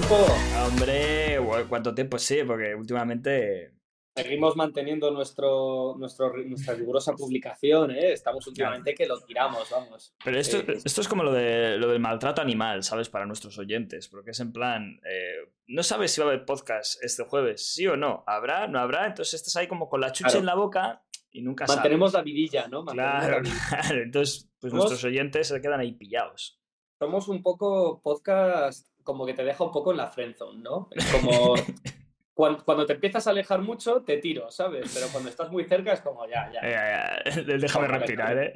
[0.00, 0.26] tiempo?
[0.66, 1.38] Hombre,
[1.68, 2.18] ¿cuánto tiempo?
[2.18, 3.74] Sí, porque últimamente.
[4.16, 8.12] Seguimos manteniendo nuestro, nuestro, nuestra rigurosa publicación, ¿eh?
[8.12, 10.14] Estamos últimamente que lo tiramos, vamos.
[10.24, 13.08] Pero esto, Eh, esto es como lo, de, lo del maltrato animal, ¿sabes?
[13.08, 17.02] Para nuestros oyentes, porque es en plan, eh, no sabes si va a haber podcast
[17.04, 20.30] este jueves, sí o no, habrá, no habrá, entonces estás ahí como con la chucha
[20.30, 20.40] Claro.
[20.40, 21.78] en la boca y nunca sabes.
[21.78, 22.82] mantenemos la vidilla, ¿no?
[22.82, 23.60] Mantenemos Claro, vidilla.
[23.70, 26.58] claro, entonces pues Somos- nuestros oyentes se quedan ahí pillados.
[26.98, 30.88] Somos un poco podcast como que te deja un poco en la friendzone, ¿no?
[30.92, 31.54] Es como
[32.34, 34.90] cuan- cuando, te empiezas a alejar mucho, te tiro, ¿sabes?
[34.94, 36.60] Pero cuando estás muy cerca es como ya, ya.
[36.62, 38.46] Eh, eh, déjame vale.
[38.46, 38.52] ¿eh?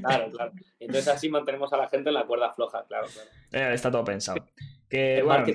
[0.00, 0.52] Claro, claro.
[0.80, 3.28] Entonces así mantenemos a la gente en la cuerda floja, claro, claro.
[3.52, 4.44] Eh, Está todo pensado.
[4.88, 5.46] Que, bueno,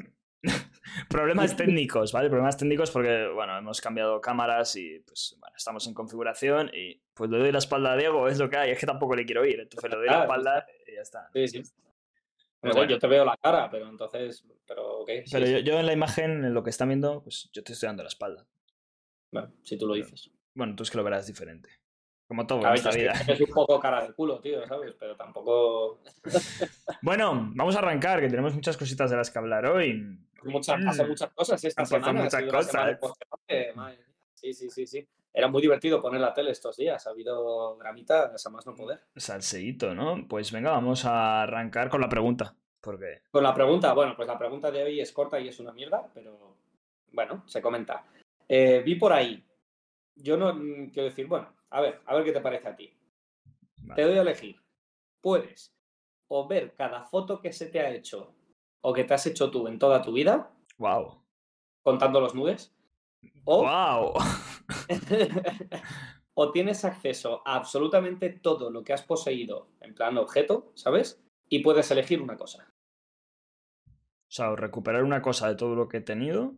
[1.10, 2.30] problemas técnicos, ¿vale?
[2.30, 7.30] Problemas técnicos porque, bueno, hemos cambiado cámaras y, pues, bueno, estamos en configuración y, pues,
[7.30, 9.46] le doy la espalda a Diego, es lo que hay, es que tampoco le quiero
[9.46, 11.30] ir, entonces le doy la espalda y ya está.
[11.34, 11.64] Sí, sí.
[12.64, 12.90] Pero bueno.
[12.92, 15.10] yo te veo la cara, pero entonces, pero ok.
[15.26, 17.74] sí, Pero yo, yo en la imagen, en lo que está viendo, pues, yo te
[17.74, 18.48] estoy dando la espalda.
[19.32, 20.32] Bueno, si tú lo dices.
[20.56, 21.70] Bueno, tú es que lo verás diferente.
[22.28, 23.14] Como todo en esta vida.
[23.26, 24.96] que es un poco cara de culo, tío, ¿sabes?
[25.00, 26.02] Pero tampoco...
[27.02, 30.18] Bueno, vamos a arrancar, que tenemos muchas cositas de las que hablar hoy.
[30.44, 31.08] Muchas, Mm.
[31.08, 32.08] muchas cosas esta semana.
[32.22, 32.32] ha muchas
[32.66, 33.20] semana cosas.
[33.50, 33.98] mía.
[34.34, 35.08] Sí, sí, sí, sí.
[35.34, 37.06] Era muy divertido poner la tele estos días.
[37.08, 39.02] Ha habido dramita a más no poder.
[39.16, 40.28] Salseíto, ¿no?
[40.28, 42.56] Pues venga, vamos a arrancar con la pregunta.
[42.80, 45.72] Porque Con la pregunta, bueno, pues la pregunta de hoy es corta y es una
[45.72, 46.58] mierda, pero
[47.14, 48.06] bueno, se comenta.
[48.48, 49.44] Eh, vi por ahí.
[50.16, 52.94] Yo no mm, quiero decir, bueno, a ver, a ver qué te parece a ti.
[53.78, 53.96] Vale.
[53.96, 54.58] Te doy a elegir.
[55.22, 55.74] Puedes
[56.28, 58.36] o ver cada foto que se te ha hecho
[58.82, 61.24] o que te has hecho tú en toda tu vida, ¡Wow!
[61.82, 62.76] contando los nudes,
[63.46, 64.14] o, ¡Wow!
[66.34, 71.24] o tienes acceso a absolutamente todo lo que has poseído en plan objeto, ¿sabes?
[71.50, 72.74] Y puedes elegir una cosa.
[73.88, 76.56] O sea, o recuperar una cosa de todo lo que he tenido,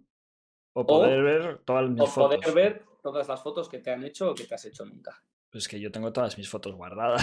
[0.74, 2.38] o poder ver todas mis O fotos.
[2.38, 5.24] poder ver todas las fotos que te han hecho o que te has hecho nunca.
[5.52, 7.22] Pues que yo tengo todas mis fotos guardadas.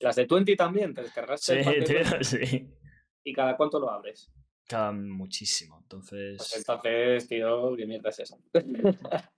[0.00, 2.70] Las de 20 también, te descargaste Sí, tío, 20 sí.
[3.24, 4.32] y cada cuánto lo abres.
[4.68, 5.84] Cada muchísimo.
[5.88, 8.38] Pues Entonces, entonces, tío, ¿qué mierda es esa?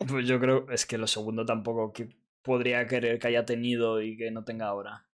[0.06, 2.08] pues yo creo, es que lo segundo tampoco que
[2.42, 5.06] podría querer que haya tenido y que no tenga ahora.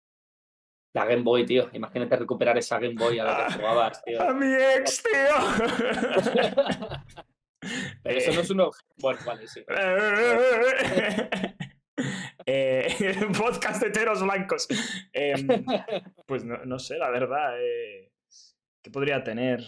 [0.93, 1.69] La Game Boy, tío.
[1.73, 4.21] Imagínate recuperar esa Game Boy a la que jugabas, tío.
[4.21, 5.35] ¡A mi ex, tío!
[8.03, 8.93] Pero eso no es un objeto.
[8.97, 9.63] Bueno, vale, sí.
[12.45, 12.87] Eh,
[13.37, 14.67] podcast de heteros blancos.
[15.11, 15.45] Em,
[16.25, 17.61] pues no, no sé, la verdad.
[17.61, 18.09] Eh,
[18.81, 19.61] ¿Qué podría tener?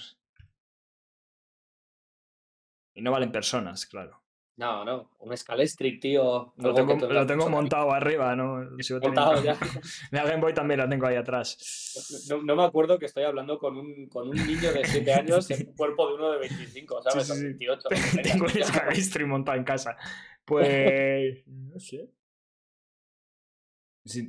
[2.94, 4.19] Y no valen personas, claro.
[4.57, 5.12] No, no.
[5.19, 6.53] Un Scalestric, tío.
[6.57, 8.59] Lo tengo, que te- lo tengo montado arriba, ¿no?
[8.79, 9.57] Sigo Montado ya.
[10.12, 12.25] La Game Boy también la tengo ahí atrás.
[12.29, 15.50] No, no me acuerdo que estoy hablando con un, con un niño de 7 años
[15.52, 17.28] en un cuerpo de uno de 25, ¿sabes?
[17.28, 17.44] Sí, sí, O sí.
[17.46, 17.81] 28.
[17.84, 18.66] lo que tenga, Tengo un tío.
[18.66, 19.97] Scalistri montado en casa.
[20.44, 21.44] Pues.
[21.47, 22.09] No sé.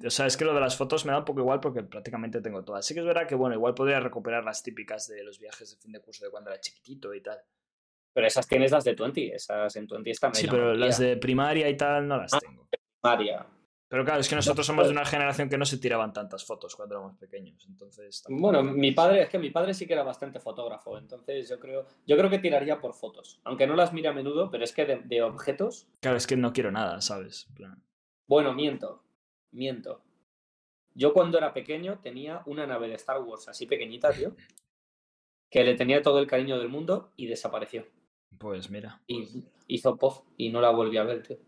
[0.06, 2.40] O sea, es que lo de las fotos me da un poco igual porque prácticamente
[2.42, 2.84] tengo todas.
[2.86, 5.76] Sí que es verdad que, bueno, igual podría recuperar las típicas de los viajes de
[5.78, 7.38] fin de curso de cuando era chiquitito y tal.
[8.14, 9.34] Pero esas tienes las de 20.
[9.34, 12.38] Esas en 20 están Sí, pero las de primaria y tal no las Ah.
[12.40, 12.68] tengo.
[13.02, 13.46] María.
[13.88, 16.74] Pero claro, es que nosotros somos de una generación que no se tiraban tantas fotos
[16.74, 17.62] cuando éramos pequeños.
[17.68, 18.22] Entonces.
[18.22, 21.60] tampoco- Bueno, mi padre, es que mi padre sí que era bastante fotógrafo, entonces yo
[21.60, 24.72] creo, yo creo que tiraría por fotos, aunque no las mire a menudo, pero es
[24.72, 27.48] que de, de objetos, Claro, es que no quiero nada, ¿sabes?
[27.54, 27.82] Plan,
[28.26, 29.02] bueno, miento,
[29.50, 30.00] miento.
[30.94, 34.34] Yo cuando era pequeño tenía una nave de Star Wars así pequeñita, tío,
[35.50, 37.86] que le tenía todo el cariño del mundo y desapareció.
[38.38, 41.38] Pues mira, Y hizo puff y no la volví a ver, tío.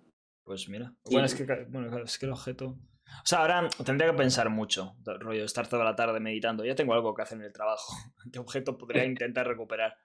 [0.45, 0.95] pues mira.
[1.05, 1.13] Sí.
[1.13, 2.67] Bueno, es que, bueno, claro, es que el objeto.
[3.07, 6.65] O sea, ahora tendría que pensar mucho, rollo, estar toda la tarde meditando.
[6.65, 7.93] Ya tengo algo que hacer en el trabajo.
[8.33, 9.97] ¿Qué objeto podría intentar recuperar?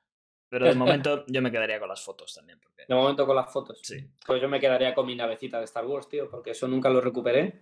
[0.50, 2.60] Pero de momento yo me quedaría con las fotos también.
[2.60, 2.86] Porque...
[2.88, 3.80] De momento con las fotos.
[3.84, 4.10] Sí.
[4.26, 7.02] Pues yo me quedaría con mi navecita de Star Wars, tío, porque eso nunca lo
[7.02, 7.62] recuperé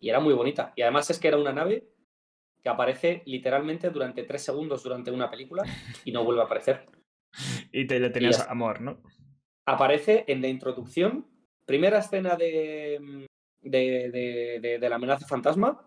[0.00, 0.72] y era muy bonita.
[0.74, 1.88] Y además es que era una nave
[2.62, 5.62] que aparece literalmente durante tres segundos durante una película
[6.04, 6.88] y no vuelve a aparecer.
[7.72, 9.00] Y te le tenías amor, ¿no?
[9.66, 11.26] Aparece en la introducción,
[11.66, 13.26] primera escena de,
[13.60, 15.86] de, de- de- de la amenaza fantasma,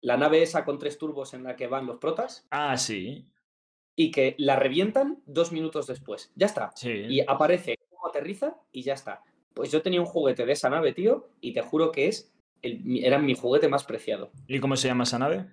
[0.00, 3.28] la nave esa con tres turbos en la que van los protas Ah, sí.
[3.96, 6.32] y que la revientan dos minutos después.
[6.36, 6.70] Ya está.
[6.76, 6.90] Sí.
[7.08, 9.22] Y aparece cómo aterriza y ya está.
[9.54, 12.32] Pues yo tenía un juguete de esa nave, tío, y te juro que es
[12.62, 14.30] el- era mi juguete más preciado.
[14.46, 15.46] ¿Y cómo se llama esa nave?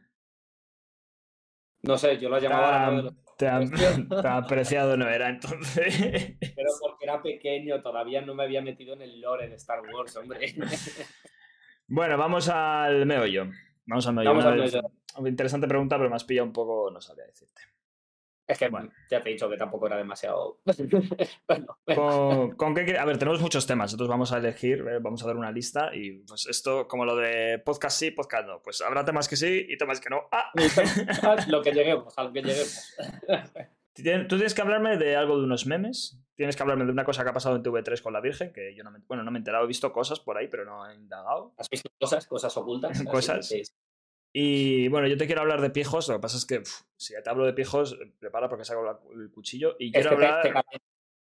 [1.83, 3.69] No sé, yo lo llamaba la los- Tan,
[4.25, 6.37] apreciado no era entonces.
[6.39, 10.15] Pero porque era pequeño, todavía no me había metido en el lore de Star Wars,
[10.17, 10.53] hombre.
[11.85, 13.49] Bueno, vamos al meollo.
[13.85, 14.29] Vamos al meollo.
[14.29, 14.81] Vamos al meollo.
[15.27, 17.61] Interesante pregunta, pero me has pillado un poco, no sabría decirte.
[18.45, 18.91] Es que Bueno.
[19.09, 20.59] ya te he dicho que tampoco era demasiado.
[21.47, 21.77] bueno.
[21.85, 25.27] ¿Con, con qué A ver, tenemos muchos temas, entonces vamos a elegir, eh, vamos a
[25.27, 28.61] dar una lista y pues esto, como lo de podcast sí, podcast no.
[28.61, 30.27] Pues habrá temas que sí y temas que no.
[30.31, 30.51] ¡Ah!
[31.47, 32.95] lo que lleguemos, a lo que lleguemos.
[33.95, 34.01] Tú
[34.37, 36.19] tienes que hablarme de algo de unos memes.
[36.35, 38.73] Tienes que hablarme de una cosa que ha pasado en TV3 con la Virgen, que
[38.75, 40.89] yo no me, bueno, no me he enterado, he visto cosas por ahí, pero no
[40.89, 41.53] he indagado.
[41.57, 43.03] ¿Has visto cosas, cosas ocultas?
[43.11, 43.47] Cosas.
[43.47, 43.61] sí.
[44.35, 46.63] Y bueno, yo te quiero hablar de pijos, lo que pasa es que
[46.97, 50.15] si te hablo de pijos, eh, prepara porque saco la- el cuchillo y quiero te-
[50.15, 50.41] hablar...
[50.41, 50.81] te.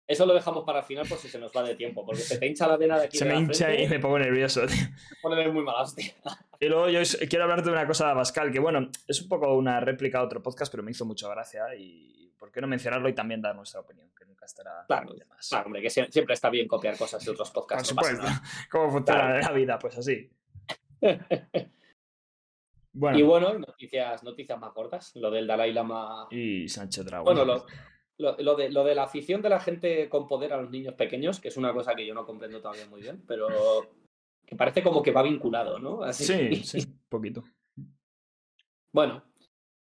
[0.06, 2.38] Eso lo dejamos para el final por si se nos va de tiempo, porque se
[2.38, 4.20] te hincha la vena de aquí Se de me la hincha frente, y me pongo
[4.20, 5.52] nervioso, tío.
[5.54, 6.14] muy mala hostia.
[6.60, 9.28] Y luego yo es- quiero hablar de una cosa de Abascal, que bueno, es un
[9.28, 12.68] poco una réplica a otro podcast, pero me hizo mucha gracia y ¿por qué no
[12.68, 14.10] mencionarlo y también dar nuestra opinión?
[14.18, 15.14] Que nunca estará Claro.
[15.50, 17.90] Claro, hombre, que sie- siempre está bien copiar cosas de otros Por podcasts.
[17.94, 18.42] no pasa supuesto.
[18.72, 19.40] ¿Cómo funciona Claro.
[19.42, 19.80] la vida?
[19.80, 20.30] Pues así.
[22.94, 25.16] Bueno, Y bueno, noticias, noticias más cortas.
[25.16, 26.28] Lo del Dalai Lama.
[26.32, 27.26] y Sánchez Dragón.
[27.36, 27.66] Bueno, lo,
[28.18, 30.94] lo, lo de, lo de la afición de la gente con poder a los niños
[30.94, 33.48] pequeños, que es una cosa que yo no comprendo todavía muy bien, pero
[34.46, 36.04] que parece como que va vinculado, ¿no?
[36.04, 36.24] Así.
[36.26, 37.44] Sí, sí, un poquito.
[38.92, 39.24] Bueno,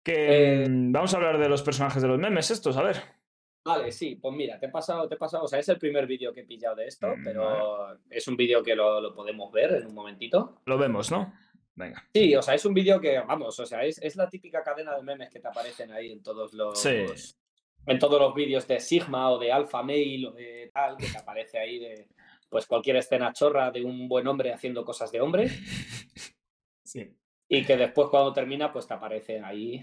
[0.03, 2.97] Que Eh, mm, vamos a hablar de los personajes de los memes estos, a ver.
[3.65, 6.07] vale, sí, pues mira, te he pasado, te he pasado, o sea, es el primer
[6.07, 9.51] vídeo que he pillado de esto, Mm, pero es un vídeo que lo, lo podemos
[9.51, 10.61] ver en un momentito.
[10.65, 11.33] Lo vemos, ¿no?
[11.75, 12.05] Venga.
[12.13, 14.95] Sí, o sea, es un vídeo que, vamos, o sea, es, es la típica cadena
[14.95, 16.79] de memes que te aparecen ahí en todos los.
[16.79, 17.05] Sí.
[17.85, 21.17] En todos los vídeos de Sigma o de Alpha Mail o de tal, que te
[21.17, 22.07] aparece ahí de.
[22.49, 25.49] Pues cualquier escena chorra de un buen hombre haciendo cosas de hombre.
[26.83, 27.09] Sí.
[27.47, 29.81] Y que después, cuando termina, pues te aparece ahí.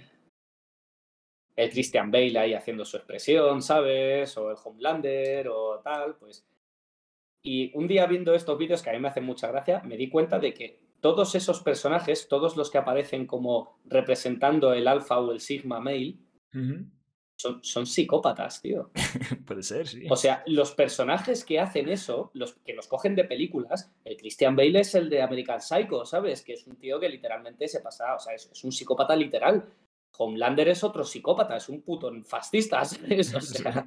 [1.57, 4.37] El Christian Bale ahí haciendo su expresión, ¿sabes?
[4.37, 6.47] O el Homelander o tal, pues.
[7.43, 10.11] Y un día viendo estos vídeos que a mí me hacen mucha gracia, me di
[10.11, 15.33] cuenta de que todos esos personajes, todos los que aparecen como representando el alfa o
[15.33, 16.17] el sigma male,
[17.37, 18.91] son, son psicópatas, tío.
[19.47, 20.07] Puede ser, sí.
[20.11, 24.57] O sea, los personajes que hacen eso, los que los cogen de películas, el Christian
[24.57, 26.43] Bale es el de American Psycho, ¿sabes?
[26.43, 29.73] Que es un tío que literalmente se pasa, o sea, es, es un psicópata literal.
[30.17, 33.33] Homelander es otro psicópata, es un puto fascista, ¿sabes?
[33.33, 33.87] O sea,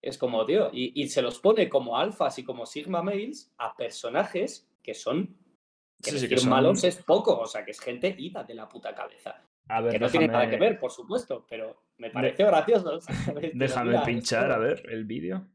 [0.00, 3.76] es como, tío, y, y se los pone como alfas y como sigma males a
[3.76, 5.36] personajes que son,
[6.02, 8.44] que Sí, sí, que decir son- malos es poco, o sea, que es gente ida
[8.44, 9.42] de la puta cabeza.
[9.68, 12.98] A ver, Que no tiene nada que ver, por supuesto, pero me pareció gracioso.
[13.36, 13.50] ¿sabes?
[13.54, 15.46] Déjame pinchar, a ver, el vídeo.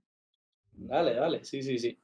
[0.73, 1.99] Dale, dale, sí, sí, sí.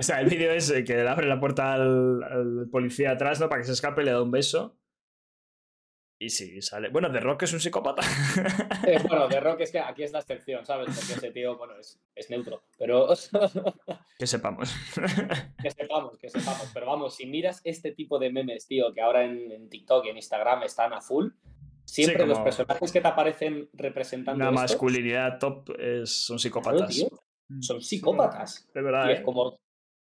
[0.00, 3.48] O sea, el vídeo es que le abre la puerta al, al policía atrás, ¿no?
[3.50, 4.76] Para que se escape le da un beso.
[6.22, 6.88] Y sí, sale.
[6.90, 8.02] Bueno, The Rock es un psicópata.
[8.86, 10.86] Eh, bueno, de Rock es que aquí es la excepción, ¿sabes?
[10.86, 12.62] Porque ese tío, bueno, es, es neutro.
[12.78, 13.08] Pero
[14.18, 14.74] que sepamos.
[15.62, 16.70] que sepamos, que sepamos.
[16.72, 20.08] Pero vamos, si miras este tipo de memes, tío, que ahora en, en TikTok y
[20.08, 21.28] en Instagram están a full,
[21.84, 26.38] siempre los como- personajes que te aparecen representando Una esto, masculinidad top es- son claro,
[26.38, 26.88] psicópatas.
[26.96, 27.08] tío,
[27.60, 28.68] son psicópatas.
[28.74, 29.22] De verdad, Y es ¿eh?
[29.22, 29.58] como.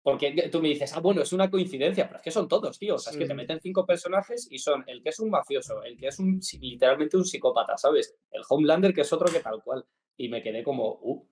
[0.03, 2.95] Porque tú me dices, ah, bueno, es una coincidencia, pero es que son todos, tío.
[2.95, 5.81] O sea, es que te meten cinco personajes y son el que es un mafioso,
[5.83, 8.13] el que es un literalmente un psicópata, ¿sabes?
[8.29, 9.85] El Homelander, que es otro que tal cual.
[10.17, 11.25] Y me quedé como, uh,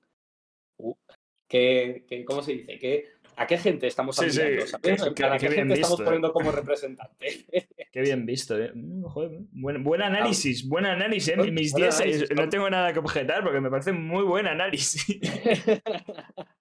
[0.77, 0.95] uh,
[1.49, 2.79] ¿qué, qué- cómo se dice?
[2.79, 5.01] ¿Qué, ¿A qué gente estamos Sí, sí, admirando, ¿sabes?
[5.15, 6.05] Plan, ¿A qué qué gente estamos visto, eh.
[6.05, 7.45] poniendo como representante?
[7.91, 8.71] Qué bien visto, ¿eh?
[8.73, 11.33] Mm, joder, buen, buen análisis, buen análisis.
[11.33, 11.51] ¿eh?
[11.51, 12.49] Mis buen 10 análisis, no ¿no?
[12.49, 15.05] tengo nada que objetar porque me parece muy buen análisis.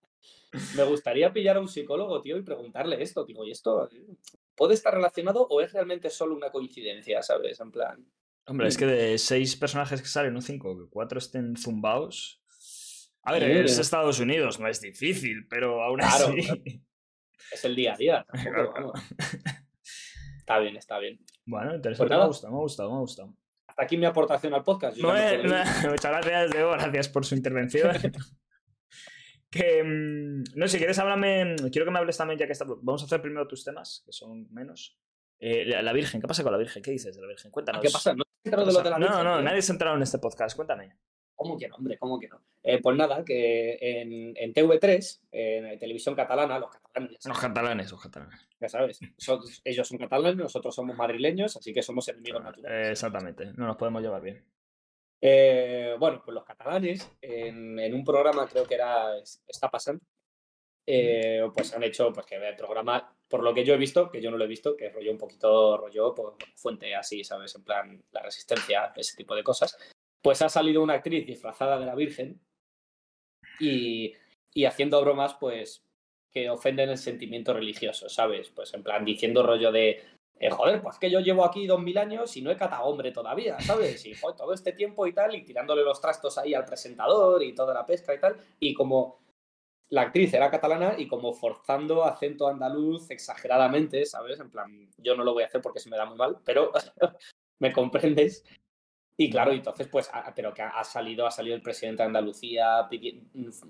[0.76, 3.25] me gustaría pillar a un psicólogo, tío, y preguntarle esto.
[3.25, 3.88] Digo, ¿y esto
[4.54, 7.61] puede estar relacionado o es realmente solo una coincidencia, ¿sabes?
[7.61, 8.04] En plan.
[8.47, 12.42] Hombre, es que de seis personajes que salen, no cinco, que cuatro estén zumbados.
[13.23, 16.42] A ver, es pero- Estados Unidos, no es difícil, pero aún Claro, así.
[16.42, 16.61] claro.
[17.52, 18.26] Es el día a día.
[18.33, 19.00] tampoco, Claro, vamos.
[20.38, 21.21] Está bien, está bien.
[21.47, 23.35] Bueno, interesante, Pues me ha gustado, me ha gustado, me ha gustado.
[23.69, 24.97] Hasta aquí mi aportación al podcast.
[24.97, 25.54] Yo No, eh, no,
[25.90, 27.92] muchas gracias, Diego, gracias por su intervención.
[29.50, 33.02] que, mm, no, si quieres, háblame, quiero que me hables también, ya que está, vamos
[33.02, 34.99] a hacer primero tus temas, que son menos.
[35.38, 36.83] Eh, la, la Virgen, ¿qué pasa con la Virgen?
[36.83, 37.50] ¿Qué dices de la Virgen?
[37.50, 37.83] Cuéntanos.
[37.83, 38.14] ¿Qué pasa?
[38.14, 38.99] ¿No te de ¿Qué lo de la?
[38.99, 39.42] No, no, tío?
[39.42, 40.97] nadie se ha enterado en este podcast, cuéntame.
[41.35, 41.97] ¿Cómo que no, hombre?
[41.99, 42.42] ¿Cómo que no?
[42.62, 48.02] Eh, pues nada, que en, en TV3, en televisión catalana, los catalanes, Los catalanes, los
[48.02, 48.47] catalanes.
[48.61, 52.90] ya sabes, son- ellos son catalanes, nosotros somos madrileños, así que somos enemigos Eh, naturales.
[52.90, 54.45] exactamente, no nos podemos llevar bien.
[55.23, 60.03] Eh, bueno, pues los catalanes, en, un programa creo que era es- Está pasando,
[60.87, 64.21] eh, pues han hecho pues que el programa, por lo que yo he visto, que
[64.21, 67.55] yo no lo he visto, que es rollo un poquito rollo pues, fuente así, ¿sabes?
[67.55, 69.77] En plan, la resistencia, ese tipo de cosas.
[70.23, 72.41] Pues ha salido una actriz disfrazada de la Virgen
[73.59, 74.15] y,
[74.55, 75.83] y haciendo bromas, pues,
[76.33, 78.50] que ofenden el sentimiento religioso, ¿sabes?
[78.50, 80.03] Pues en plan, diciendo rollo de,
[80.42, 83.61] eh, joder, pues que yo llevo aquí dos mil años y no he catado todavía,
[83.61, 84.06] ¿sabes?
[84.06, 87.75] Y todo este tiempo y tal, y tirándole los trastos ahí al presentador y toda
[87.75, 89.20] la pesca y tal, y como
[89.90, 94.40] la actriz era catalana y como forzando acento andaluz exageradamente, ¿sabes?
[94.40, 96.73] En plan, yo no lo voy a hacer porque se me da muy mal, pero
[97.59, 98.42] me comprendes.
[99.23, 102.89] Y claro, entonces, pues, a- pero que ha salido, ha salido el presidente de Andalucía
[102.91, 103.21] pidi-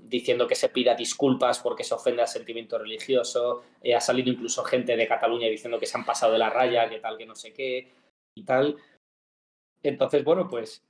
[0.05, 3.65] diciendo que se pida disculpas porque se ofende al sentimiento religioso.
[3.83, 6.89] eh, ha salido incluso gente de Cataluña diciendo que se han pasado de la raya,
[6.89, 7.89] que tal, que no sé qué
[8.37, 8.77] y tal.
[9.83, 10.85] Entonces, bueno, pues,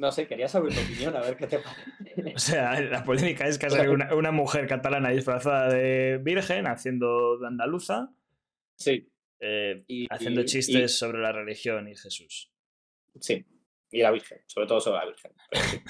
[0.00, 1.84] no sé, quería saber tu opinión, a ver qué te parece.
[2.34, 6.66] O sea, la polémica es que ha salido una, una mujer catalana disfrazada de virgen
[6.66, 8.12] haciendo de andaluza,
[8.76, 9.08] Sí,
[9.40, 12.50] eh, y, haciendo y- chistes sobre la religión y Jesús.
[13.20, 13.44] Sí,
[13.90, 15.32] y la Virgen, sobre todo sobre la Virgen.
[15.52, 15.82] sí.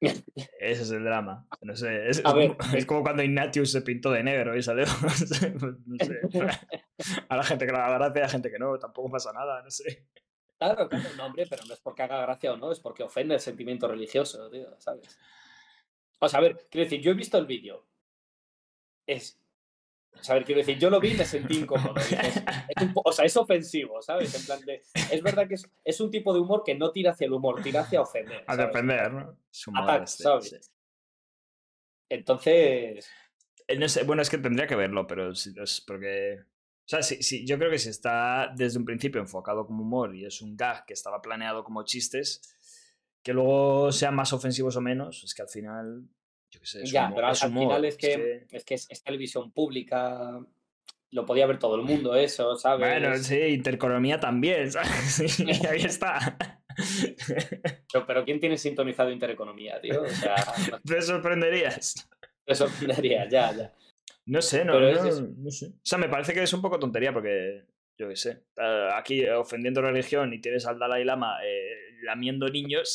[0.60, 1.46] Ese es el drama.
[1.62, 4.84] No sé, es, ver, como, es como cuando Ignatius se pintó de negro y salió.
[5.02, 6.20] no sé, no sé.
[7.28, 9.70] A la gente que le da gracia, a gente que no, tampoco pasa nada, no
[9.70, 10.06] sé.
[10.58, 13.34] Claro, claro, no, hombre, pero no es porque haga gracia o no, es porque ofende
[13.34, 15.18] el sentimiento religioso, tío, ¿sabes?
[16.18, 17.86] O sea, a ver, quiero decir, yo he visto el vídeo.
[19.06, 19.38] Es.
[20.18, 21.94] O sea, quiero decir, yo lo vi y me sentí incómodo.
[21.94, 24.34] dices, es un po- o sea, es ofensivo, ¿sabes?
[24.34, 24.82] En plan de.
[25.12, 27.62] Es verdad que es, es un tipo de humor que no tira hacia el humor,
[27.62, 28.44] tira hacia ofender.
[28.46, 29.38] A defender, ¿no?
[29.74, 30.48] Ataque, este, ¿sabes?
[30.48, 30.56] sí.
[32.08, 33.08] Entonces.
[33.68, 36.40] Eh, no sé, bueno, es que tendría que verlo, pero es porque.
[36.40, 40.14] O sea, sí, sí, yo creo que si está desde un principio enfocado como humor
[40.14, 42.40] y es un gag que estaba planeado como chistes,
[43.24, 46.08] que luego sean más ofensivos o menos, es que al final.
[46.50, 48.64] Yo qué sé, es ya, humor, pero al, es al humor, final es que, es
[48.64, 50.40] que es, es televisión pública.
[51.12, 52.80] Lo podía ver todo el mundo, eso, ¿sabes?
[52.88, 55.38] Bueno, sí, intereconomía también, ¿sabes?
[55.38, 56.38] Y ahí está.
[57.90, 60.02] Pero, pero ¿quién tiene sintonizado Intereconomía, tío?
[60.02, 60.34] O sea,
[60.70, 62.06] no Te sorprenderías.
[62.44, 63.74] te sorprendería, ya, ya.
[64.26, 65.68] No sé, no, es no- sé.
[65.68, 67.64] O sea, me parece que es un poco tontería porque,
[67.96, 72.94] yo qué sé, eh, aquí ofendiendo religión y tienes al Dalai Lama eh, lamiendo niños,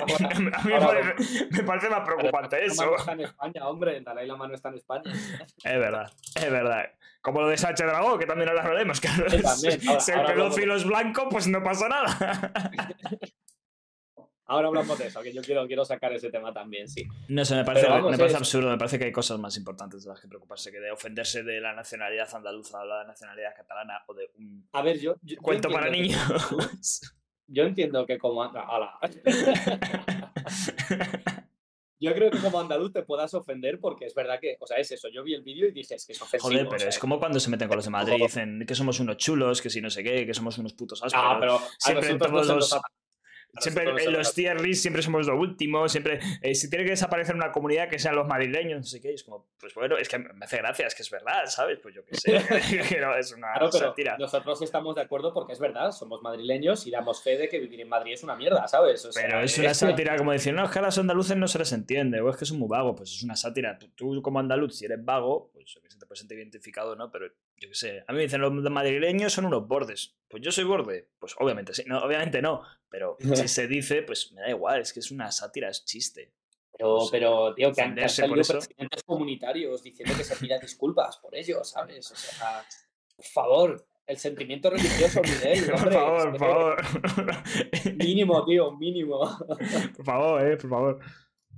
[0.00, 0.28] Ahora-
[0.58, 2.82] a mí me parece, me parece más preocupante eso.
[2.84, 5.02] Lama no está en España, hombre, Dalai Lama no está en España.
[5.12, 6.90] Es verdad, es verdad.
[7.20, 9.80] Como lo de Sacha Dragó, que también ahora hablaremos, que Sí, también.
[9.88, 12.52] Ahora- si el pedófilo es blanco, pues no pasa nada.
[14.48, 17.04] Ahora hablamos de eso, que yo quiero, quiero sacar ese tema también, sí.
[17.26, 19.40] No sé, me parece, Pero vamos, me parece es- absurdo, me parece que hay cosas
[19.40, 23.02] más importantes de las que preocuparse que de ofenderse de la nacionalidad andaluza o la
[23.02, 25.16] nacionalidad catalana o de un A ver, yo.
[25.22, 26.20] yo- yo cuento para niños.
[27.48, 28.42] Yo entiendo que como.
[28.42, 28.98] hala.
[31.98, 34.92] Yo creo que como andaluz te puedas ofender porque es verdad que, o sea, es
[34.92, 35.08] eso.
[35.08, 36.50] Yo vi el vídeo y dije, es que es ofensivo.
[36.50, 38.64] Joder, o pero sea, es como cuando se meten con los de Madrid y dicen
[38.68, 41.24] que somos unos chulos, que si no sé qué, que somos unos putos ásperos.
[41.26, 42.80] Ah, pero siempre nosotros todos nos los-
[43.60, 46.90] Siempre en se los tier list siempre somos lo último, siempre eh, si tiene que
[46.90, 50.08] desaparecer una comunidad que sean los madrileños, no sé qué, es como, pues bueno, es
[50.08, 51.78] que me hace gracia, es que es verdad, ¿sabes?
[51.82, 52.32] Pues yo qué sé,
[53.00, 54.16] no, es una Claro, pero sátira.
[54.18, 57.80] nosotros estamos de acuerdo porque es verdad, somos madrileños y damos fe de que vivir
[57.80, 59.04] en Madrid es una mierda, ¿sabes?
[59.04, 61.48] O sea, Pero es una sátira como decir, no, es que a los andaluces no
[61.48, 63.78] se les entiende, o es que son muy vagos, pues es una sátira.
[63.78, 67.10] Tú, tú como andaluz, si eres vago, pues que sé, te sentir identificado, ¿no?
[67.10, 67.26] Pero
[67.58, 70.14] yo qué sé, a mí me dicen los madrileños son unos bordes.
[70.28, 71.08] Pues yo soy borde.
[71.18, 74.92] Pues obviamente sí, no, obviamente no, pero si se dice, pues me da igual, es
[74.92, 76.32] que es una sátira, es chiste.
[76.78, 81.64] Pero, pero tío, que han, salido presidentes comunitarios diciendo que se pida disculpas por ello,
[81.64, 82.10] ¿sabes?
[82.10, 82.62] O sea,
[83.16, 87.94] por favor, el sentimiento religioso, Miguel, por favor, por que- favor.
[87.96, 89.20] Mínimo, tío, mínimo.
[89.96, 91.00] por favor, eh, por favor.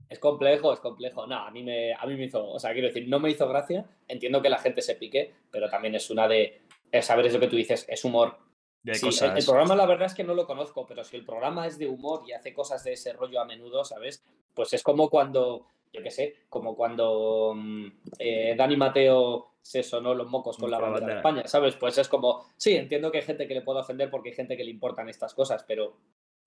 [0.09, 1.27] Es complejo, es complejo.
[1.27, 3.47] No, a mí me, a mí me hizo, o sea, quiero decir, no me hizo
[3.49, 3.85] gracia.
[4.07, 6.63] Entiendo que la gente se pique, pero también es una de,
[7.03, 8.39] saber es lo que tú dices, es humor.
[8.83, 9.39] De Sí, el- cosas.
[9.39, 11.89] el, programa la verdad es que no lo conozco, pero si el programa es de
[11.89, 14.25] humor y hace cosas de ese rollo a menudo, ¿sabes?
[14.55, 17.87] Pues es como cuando, yo qué sé, como cuando mm,
[18.19, 21.19] eh, Dani Mateo se sonó los mocos con la Con la bandera de.
[21.19, 21.75] España, ¿sabes?
[21.75, 24.57] Pues es como, sí, entiendo que hay gente que le puede ofender porque hay gente
[24.57, 25.97] que le importan estas cosas, pero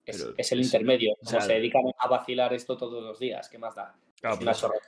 [0.04, 1.12] es, Pero es el intermedio.
[1.12, 3.94] o Como sea, se dedican a vacilar esto todos los días, ¿qué más da?
[4.20, 4.80] Claro, es una pues.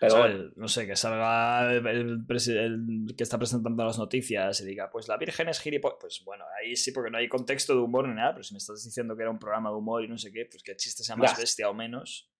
[0.00, 4.64] Pero No sé, que salga el, el presi- el que está presentando las noticias y
[4.64, 5.98] diga, pues la Virgen es gilipollas.
[6.00, 8.58] Pues bueno, ahí sí, porque no hay contexto de humor ni nada, pero si me
[8.58, 10.76] estás diciendo que era un programa de humor y no sé qué, pues que el
[10.76, 11.38] chiste sea más Ya.
[11.40, 12.30] bestia o menos,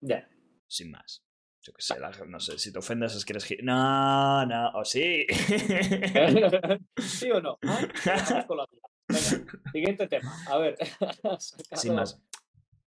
[0.00, 0.28] ya.
[0.68, 1.24] sin más.
[1.62, 3.66] Yo qué sé, la- no sé, si te ofendes es que eres gilipollas.
[3.66, 5.26] No, no, o sí.
[6.98, 7.58] ¿Sí o no?
[7.66, 8.46] Ah,
[9.12, 10.32] Venga, siguiente tema.
[10.48, 10.76] A ver.
[11.38, 12.20] sin más.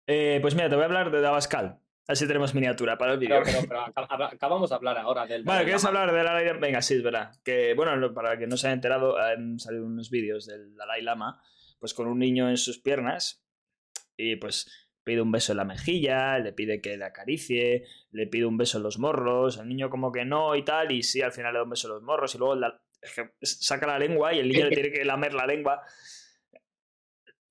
[0.07, 1.79] Eh, pues mira, te voy a hablar de Abascal.
[2.09, 3.41] Así tenemos miniatura para el vídeo.
[3.45, 5.45] Pero, pero, pero acab- acab- acabamos de hablar ahora del.
[5.45, 6.59] Bueno, ¿quieres hablar del Dalai Lama?
[6.61, 7.33] Venga, sí, es verdad.
[7.45, 11.41] Que, bueno, para que no se haya enterado, han salido unos vídeos del Dalai Lama,
[11.79, 13.45] pues con un niño en sus piernas,
[14.17, 14.69] y pues
[15.05, 18.79] pide un beso en la mejilla, le pide que le acaricie, le pide un beso
[18.79, 21.59] en los morros, el niño como que no y tal, y sí, al final le
[21.61, 24.39] da un beso en los morros, y luego la- es que saca la lengua y
[24.39, 25.83] el niño le tiene que lamer la lengua.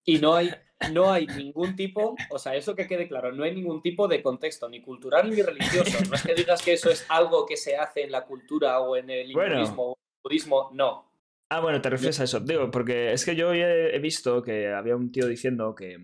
[0.03, 0.49] Y no hay,
[0.91, 4.23] no hay ningún tipo, o sea, eso que quede claro, no hay ningún tipo de
[4.23, 5.99] contexto, ni cultural ni religioso.
[6.09, 8.95] No es que digas que eso es algo que se hace en la cultura o
[8.95, 9.55] en el Bueno.
[9.55, 11.11] hinduismo o en el budismo, no.
[11.49, 12.39] Ah, bueno, te refieres a eso.
[12.39, 15.97] Digo, porque es que yo he, he visto que había un tío diciendo que,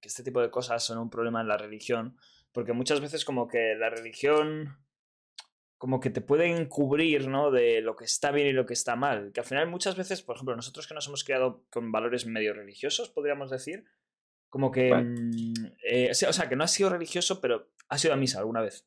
[0.00, 2.16] que este tipo de cosas son un problema en la religión,
[2.52, 4.76] porque muchas veces como que la religión
[5.82, 7.50] como que te pueden cubrir, ¿no?
[7.50, 9.32] De lo que está bien y lo que está mal.
[9.32, 12.54] Que al final muchas veces, por ejemplo, nosotros que nos hemos criado con valores medio
[12.54, 13.84] religiosos, podríamos decir,
[14.48, 14.90] como que...
[14.90, 15.10] Bueno.
[15.10, 18.60] mm, eh, o sea- que no has sido religioso, pero has ido a misa alguna
[18.60, 18.86] vez.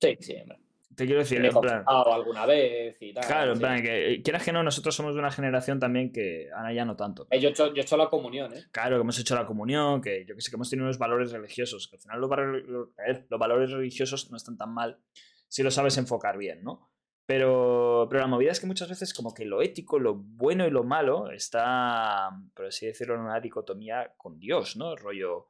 [0.00, 0.60] Sí, sí, hombre.
[0.96, 1.84] Te quiero decir, en plan...
[1.86, 3.26] alguna vez y tal.
[3.26, 3.60] Claro, en sí.
[3.60, 6.86] plan, que eh, quieras que no, nosotros somos de una generación también que ahora ya
[6.86, 7.26] no tanto.
[7.30, 8.64] Eh, Yo he, hecho, yo he hecho la comunión, ¿eh?
[8.72, 11.32] Claro, que hemos hecho la comunión, que yo que sé, que hemos tenido unos valores
[11.32, 12.30] religiosos, que al final los,
[13.28, 14.98] los valores religiosos no están tan mal
[15.52, 16.90] si lo sabes enfocar bien, ¿no?
[17.26, 20.70] Pero, pero la movida es que muchas veces como que lo ético, lo bueno y
[20.70, 24.96] lo malo está, por así decirlo, en una dicotomía con Dios, ¿no?
[24.96, 25.48] Rollo,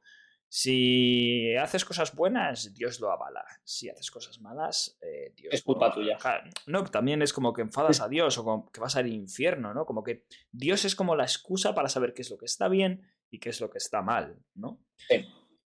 [0.49, 3.43] si haces cosas buenas, Dios lo avala.
[3.63, 5.53] Si haces cosas malas, eh, Dios...
[5.53, 6.17] Es culpa lo- tuya.
[6.67, 9.85] No, también es como que enfadas a Dios o como que vas al infierno, ¿no?
[9.85, 13.01] Como que Dios es como la excusa para saber qué es lo que está bien
[13.31, 14.79] y qué es lo que está mal, ¿no?
[15.09, 15.25] Sí.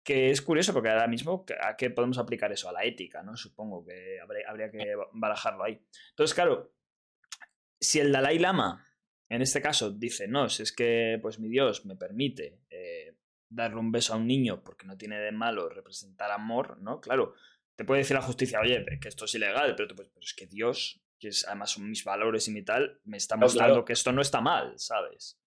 [0.04, 2.70] Que es curioso porque ahora mismo, ¿a qué podemos aplicar eso?
[2.70, 3.36] A la ética, ¿no?
[3.36, 5.80] Supongo que habría, habría que barajarlo ahí.
[6.12, 6.74] Entonces, claro,
[7.80, 8.86] si el Dalai Lama,
[9.30, 13.16] en este caso, dice, no, si es que pues mi Dios me permite eh,
[13.50, 17.00] darle un beso a un niño porque no tiene de malo representar amor, ¿no?
[17.00, 17.36] Claro,
[17.76, 20.34] te puede decir la justicia, oye, que esto es ilegal, pero, tú, pues, pero es
[20.34, 23.86] que Dios, que es, además son mis valores y mi tal, me está mostrando claro.
[23.86, 25.39] que esto no está mal, ¿sabes?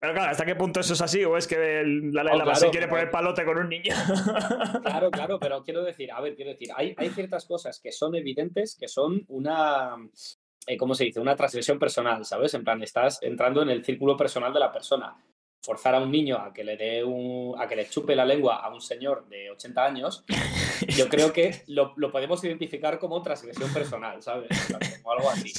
[0.00, 1.22] Pero claro, ¿hasta qué punto eso es así?
[1.24, 3.94] ¿O es que el Dalai No, Lama se claro, quiere poner palote con un niño?
[4.82, 8.14] Claro, claro, pero quiero decir, a ver, quiero decir, hay, hay ciertas cosas que son
[8.14, 9.96] evidentes, que son una,
[10.66, 11.20] eh, ¿cómo se dice?
[11.20, 12.54] Una transgresión personal, ¿sabes?
[12.54, 15.16] En plan, estás entrando en el círculo personal de la persona.
[15.62, 18.56] Forzar a un niño a que le dé un, a que le chupe la lengua
[18.56, 20.24] a un señor de 80 años,
[20.96, 24.48] yo creo que lo, lo podemos identificar como transgresión personal, ¿sabes?
[25.02, 25.52] Como algo así.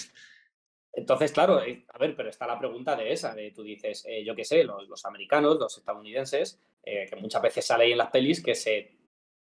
[0.93, 4.23] Entonces, claro, eh, a ver, pero está la pregunta de esa, de tú dices, eh,
[4.23, 7.97] yo qué sé, los, los americanos, los estadounidenses, eh, que muchas veces sale ahí en
[7.97, 8.91] las pelis que se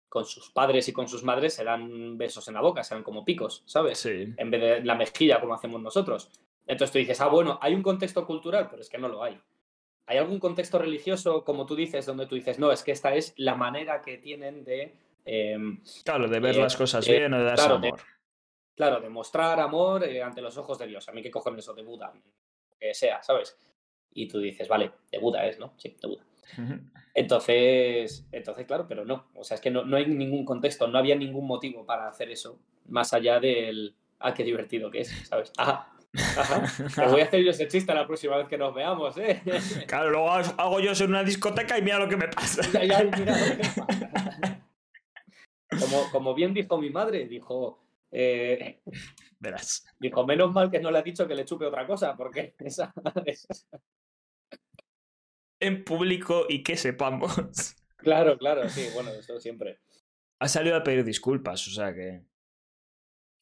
[0.09, 3.03] con sus padres y con sus madres se dan besos en la boca, se dan
[3.03, 3.99] como picos, ¿sabes?
[3.99, 4.33] sí.
[4.37, 6.31] En vez de la mejilla como hacemos nosotros.
[6.65, 9.39] Entonces tú dices, ah, bueno, hay un contexto cultural, pero es que no lo hay.
[10.07, 13.33] ¿Hay algún contexto religioso, como tú dices, donde tú dices, no, es que esta es
[13.37, 17.65] la manera que tienen de, em, Claro, de ver las cosas bien o de darse
[17.65, 18.01] claro, de- amor.
[18.79, 21.09] Claro, de mostrar amor eh, ante los ojos de Dios?
[21.09, 22.13] A mí qué cojones eso de Buda,
[22.79, 23.59] que sea, ¿sabes?
[24.13, 25.73] Y tú dices, vale, de Buda es, ¿no?
[25.75, 26.23] Sí, de Buda.
[27.13, 29.27] Entonces, entonces, claro, pero no.
[29.33, 32.29] O sea, es que no, no hay ningún contexto, no había ningún motivo para hacer
[32.29, 35.51] eso, más allá del, ah, qué divertido que es, ¿sabes?
[35.57, 35.91] Ajá,
[36.37, 36.63] ajá.
[36.95, 39.41] Te voy a hacer yo ese chiste la próxima vez que nos veamos, ¿eh?
[39.87, 42.61] Claro, luego hago yo eso en una discoteca y mira lo que me pasa.
[42.71, 44.61] Ya, ya, mira lo que pasa.
[45.77, 48.81] Como, como bien dijo mi madre, dijo, eh,
[49.39, 49.85] Verás.
[49.99, 52.93] dijo, menos mal que no le ha dicho que le chupe otra cosa, porque esa,
[53.25, 53.65] esa-
[55.59, 57.75] En público y que sepamos.
[57.97, 59.79] Claro, claro, sí, bueno, eso siempre.
[60.39, 62.23] Ha salido a pedir disculpas, o sea que.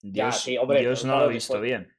[0.02, 1.96] Dios, sí, hombre, Dios no lo ha visto bien.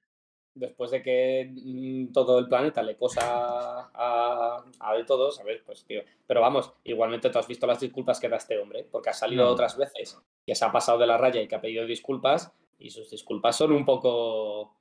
[0.58, 5.60] Después de que mm, todo el planeta le cosa a, a de todo, ¿sabes?
[5.64, 6.02] Pues, tío.
[6.26, 9.44] Pero vamos, igualmente tú has visto las disculpas que da este hombre, porque ha salido
[9.44, 9.50] No.
[9.52, 12.90] otras veces que se ha pasado de la raya y que ha pedido disculpas, y
[12.90, 14.74] sus disculpas son un poco.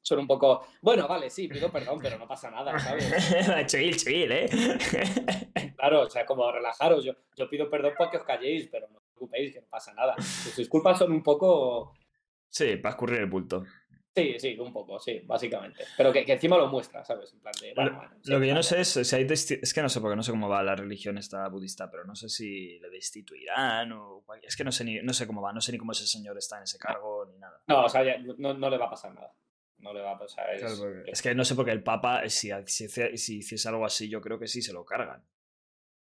[0.00, 0.62] Son un poco.
[0.80, 3.10] Bueno, vale, sí, pido perdón, pero no pasa nada, ¿sabes?
[3.66, 4.48] chill, chill, ¿eh?
[5.76, 7.04] Claro, o sea, como relajaros.
[7.04, 10.14] Yo, yo pido perdón porque os calléis, pero no os preocupéis, que no pasa nada.
[10.20, 11.92] Sus disculpas son un poco.
[12.48, 13.64] sí, para escurrir el bulto.
[14.22, 15.84] Sí, sí, un poco, sí, básicamente.
[15.96, 17.32] Pero que, que encima lo muestra, ¿sabes?
[17.32, 17.74] En plan de.
[17.74, 20.00] Bueno, bueno, sí, Lo que yo no sé es si hay es que no sé
[20.00, 23.92] porque no sé cómo va la religión esta budista, pero no sé si le destituirán
[23.92, 26.06] o es que no sé ni no sé cómo va, no sé ni cómo ese
[26.06, 27.60] señor está en ese cargo ni nada.
[27.66, 29.32] No, o sea, ya no, no le va a pasar nada.
[29.78, 30.52] No le va a pasar.
[30.54, 33.84] Es, Claro, es que no sé porque el Papa si, si, hice- si hiciese algo
[33.84, 35.24] así, yo creo que sí se lo cargan.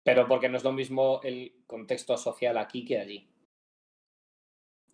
[0.02, 3.29] Pero porque no es lo mismo el contexto social aquí que allí.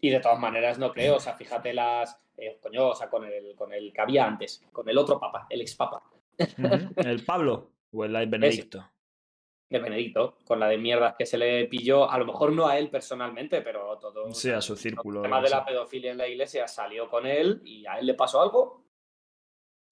[0.04, 2.18] Y de todas maneras no creo, o sea, fíjate las.
[2.36, 5.46] eh, coño, o sea, con el, con el que había antes, con el otro papa,
[5.48, 6.02] el ex papa.
[6.96, 8.90] El Pablo o el Benedicto.
[9.70, 12.78] de Benedicto, con la de mierdas que se le pilló, a lo mejor no a
[12.78, 15.20] él personalmente, pero todo Sí, a su círculo.
[15.20, 18.14] el tema de la pedofilia en la iglesia salió con él y a él le
[18.14, 18.82] pasó algo,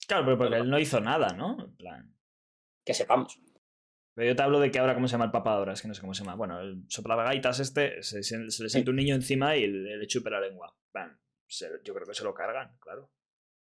[0.09, 1.57] Claro, pero porque él no hizo nada, ¿no?
[1.61, 2.17] En plan.
[2.85, 3.39] que sepamos.
[4.15, 5.73] Pero yo te hablo de que ahora, ¿cómo se llama el papa ahora?
[5.73, 6.37] Es que no sé cómo se llama.
[6.37, 10.07] Bueno, el soplagaitas este, se, se- se le siente un niño encima y le, le
[10.07, 10.75] chupe la lengua.
[11.47, 13.11] Se- yo creo que se lo cargan, claro.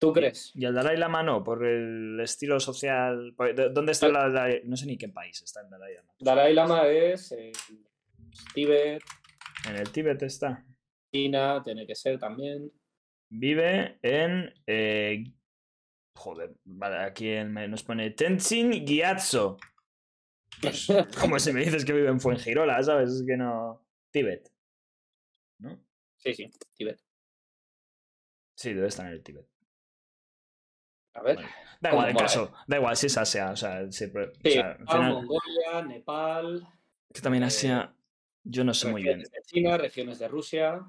[0.02, 0.52] ¿Tú crees?
[0.56, 3.34] Y el Dalai Lama no, por el estilo social.
[3.36, 6.14] por- ¿de- ¿Dónde está el Dalai No sé ni qué país está el Dalai Lama.
[6.20, 7.52] Dalai Lama es en
[8.54, 9.02] Tíbet,
[9.68, 10.66] En el Tíbet está.
[11.14, 12.72] China, tiene que ser también.
[13.30, 14.54] Vive en.
[14.68, 15.24] eh,
[16.16, 19.58] joder, vale, aquí en- nos pone Tenzin Gyatso.
[20.62, 20.88] Pues,
[21.20, 23.12] como si me dices que vive en Fuengirola, ¿sabes?
[23.12, 23.86] Es que no.
[24.12, 24.52] Tíbet.
[25.60, 25.80] ¿No?
[26.18, 27.00] Sí, sí, Tíbet.
[28.56, 29.48] Sí, debe estar en el Tíbet.
[31.14, 31.38] A ver.
[31.82, 32.54] Da ¿Cómo igual el caso.
[32.68, 33.52] Da igual si es Asia.
[33.52, 34.26] O sea, siempre.
[34.28, 36.68] o Sí, sea, al final- Mongolia, Nepal,
[37.14, 37.94] que también eh, Asia.
[38.44, 40.82] Yo no sé muy bien de China, regiones de Rusia.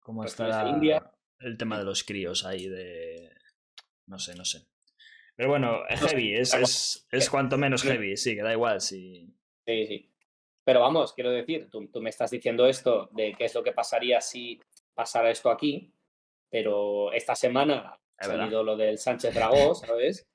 [0.00, 1.12] cómo está de India.
[1.38, 3.30] el tema de los críos ahí de.
[4.06, 4.66] No sé, no sé.
[5.40, 8.78] Pero bueno, sé, heavy, es, es, es cuanto menos No- heavy, sí, que da igual
[8.82, 9.26] si.
[9.66, 10.10] Sí, sí.
[10.66, 13.72] Pero vamos, quiero decir, tú, tú me estás diciendo esto de qué es lo que
[13.72, 14.60] pasaría si
[14.94, 15.94] pasara esto aquí,
[16.50, 20.26] pero esta semana ha Es salido lo del Sánchez Dragó, ¿sabes?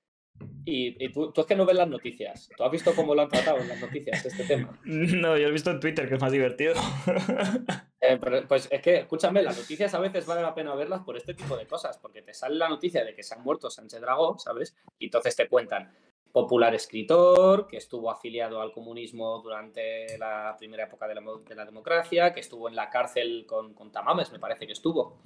[0.65, 2.49] Y, y tú, tú es que no ves las noticias.
[2.57, 4.75] ¿Tú has visto cómo lo han tratado en las noticias este tema?
[4.85, 6.73] No, yo lo he visto en Twitter, que es más divertido.
[8.07, 11.17] Eh, pero, pues es que, escúchame, las noticias a veces vale la pena verlas por
[11.17, 14.01] este tipo de cosas, porque te sale la noticia de que se han muerto Sánchez
[14.01, 14.75] Dragó, ¿sabes?
[14.99, 15.91] Y entonces te cuentan,
[16.31, 21.55] popular escritor, que estuvo afiliado al comunismo durante la primera época de la, mo- de
[21.55, 25.19] la democracia, que estuvo en la cárcel con, con Tamames, me parece que estuvo,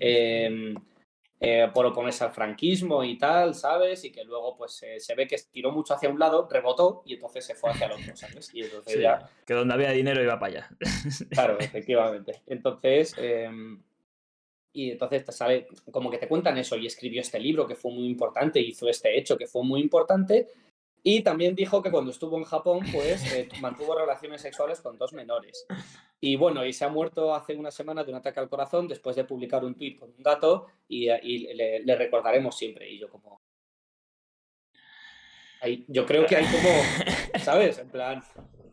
[0.00, 0.74] eh,
[1.42, 4.04] eh, por oponerse al franquismo y tal, ¿sabes?
[4.04, 7.14] Y que luego pues eh, se ve que tiró mucho hacia un lado, rebotó y
[7.14, 8.50] entonces se fue hacia el otro, ¿sabes?
[8.52, 10.70] Y entonces Sí, ya que donde había dinero iba para allá.
[11.30, 12.42] Claro, efectivamente.
[12.46, 13.48] Entonces, eh,
[14.72, 17.90] y entonces te sale como que te cuentan eso y escribió este libro que fue
[17.90, 20.48] muy importante, hizo este hecho que fue muy importante
[21.02, 25.12] y también dijo que cuando estuvo en Japón, pues eh, mantuvo relaciones sexuales con dos
[25.12, 25.66] menores.
[26.20, 29.16] Y bueno, y se ha muerto hace una semana de un ataque al corazón después
[29.16, 32.90] de publicar un tuit con un gato y, y le, le recordaremos siempre.
[32.90, 33.40] Y yo como...
[35.62, 37.78] Ahí- yo creo que hay como, ¿sabes?
[37.78, 38.22] En plan,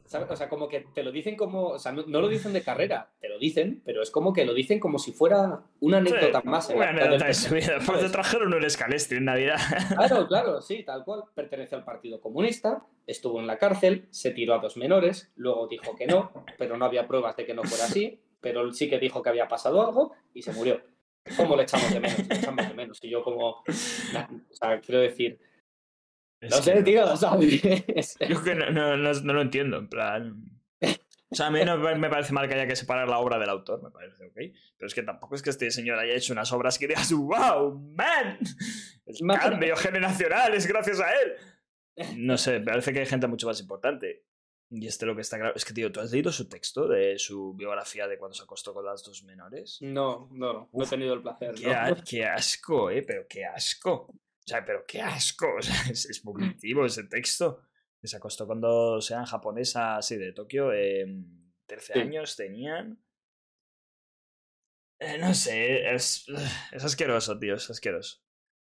[0.07, 0.31] ¿sabes?
[0.31, 2.63] O sea, como que te lo dicen como, o sea, no, no lo dicen de
[2.63, 6.41] carrera, te lo dicen, pero es como que lo dicen como si fuera una anécdota
[6.43, 6.69] más.
[6.69, 7.77] Una anécdota de su vida.
[7.85, 9.57] Pues te trajeron un escalestri en Navidad.
[9.95, 11.23] Claro, claro, sí, tal cual.
[11.35, 15.95] Pertenece al Partido Comunista, estuvo en la cárcel, se tiró a dos menores, luego dijo
[15.95, 19.21] que no, pero no había pruebas de que no fuera así, pero sí que dijo
[19.21, 20.81] que había pasado algo y se murió.
[21.35, 22.27] ¿Cómo le echamos de menos?
[22.27, 22.99] Le echamos de menos.
[23.03, 23.63] Y yo como, o
[24.51, 25.39] sea, quiero decir,
[26.41, 27.61] no que sé, tío, ¿sabes?
[28.29, 30.43] Yo que no, no- no- no lo entiendo, en plan.
[31.29, 33.37] O sea, a mí no me me parece mal que haya que separar la obra
[33.37, 34.35] del autor, me parece ok.
[34.77, 37.77] Pero es que tampoco es que este señor haya hecho unas obras que digas, ¡Wow,
[37.97, 38.37] man!
[39.05, 39.49] El Imagínate.
[39.51, 41.33] cambio generacional es gracias a él.
[42.15, 44.23] No sé, parece que hay gente mucho más importante.
[44.69, 45.55] Y este lo que está claro.
[45.55, 48.73] Es que, tío, ¿tú has leído su texto de su biografía de cuando se acostó
[48.73, 49.79] con las dos menores?
[49.81, 51.55] No, no, no, no he Uf, tenido el placer.
[51.55, 51.95] Qué, ¿no?
[52.07, 53.01] qué asco, ¿eh?
[53.01, 54.13] Pero qué asco.
[54.47, 55.55] O sea, pero qué asco.
[55.57, 57.61] O sea, es, es vomitivo ese texto.
[58.01, 60.71] Que se acostó cuando sean japonesas así de Tokio.
[60.71, 61.05] Eh,
[61.65, 61.99] 13 Sí.
[61.99, 63.03] años tenían.
[64.99, 66.25] Eh, no sé, es,
[66.71, 68.19] es asqueroso, tío, es asqueroso.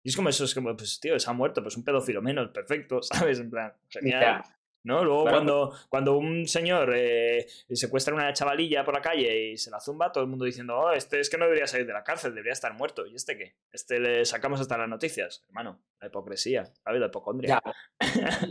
[0.03, 2.49] Y es como eso, es como, pues, tío, se ha muerto, pues un pedófilo menos,
[2.51, 3.39] perfecto, ¿sabes?
[3.39, 4.43] En plan, genial.
[4.83, 5.03] ¿No?
[5.03, 9.69] Luego cuando, cuando un señor eh, secuestra a una chavalilla por la calle y se
[9.69, 12.03] la zumba, todo el mundo diciendo, oh, este es que no debería salir de la
[12.03, 13.05] cárcel, debería estar muerto.
[13.05, 13.55] ¿Y este qué?
[13.71, 15.43] Este le sacamos hasta las noticias.
[15.47, 16.99] Hermano, la hipocresía, ¿sabes?
[16.99, 17.61] La hipocondria.
[17.63, 17.73] Ya.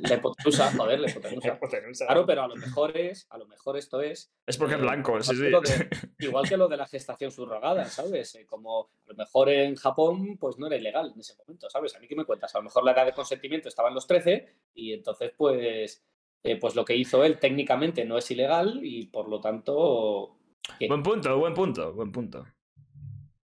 [0.02, 1.48] La hipotenusa, joder, la hipotenusa.
[1.54, 2.06] Hipotenusa.
[2.06, 4.82] Claro, pero a lo mejor es, a lo mejor esto es Es porque es Eh,
[4.82, 5.46] blanco, sí, sí.
[5.46, 5.88] igual que lo de-
[6.20, 8.36] igual que lo de la gestación subrogada, ¿sabes?
[8.36, 11.96] Eh, Como a lo mejor en Japón pues no era ilegal en ese momento, ¿sabes?
[11.96, 14.06] A mí qué me cuentas, a lo mejor la edad de consentimiento estaba en los
[14.06, 16.04] 13 y entonces pues
[16.42, 20.38] eh, pues lo que hizo él técnicamente no es ilegal y por lo tanto
[20.78, 20.88] ¿qué?
[20.88, 22.46] Buen punto, buen punto, buen punto.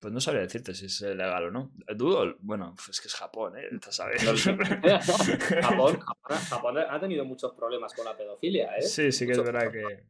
[0.01, 1.71] Pues no sabría decirte si es legal o no.
[1.95, 3.69] Dudo, bueno, es que es Japón, ¿eh?
[3.89, 4.25] Sabes.
[4.25, 4.57] No sé.
[5.63, 8.83] Japón, Japón, Japón ha tenido muchos problemas con la pedofilia, ¿eh?
[8.83, 9.93] Sí, sí que es verdad problemas.
[10.01, 10.07] que.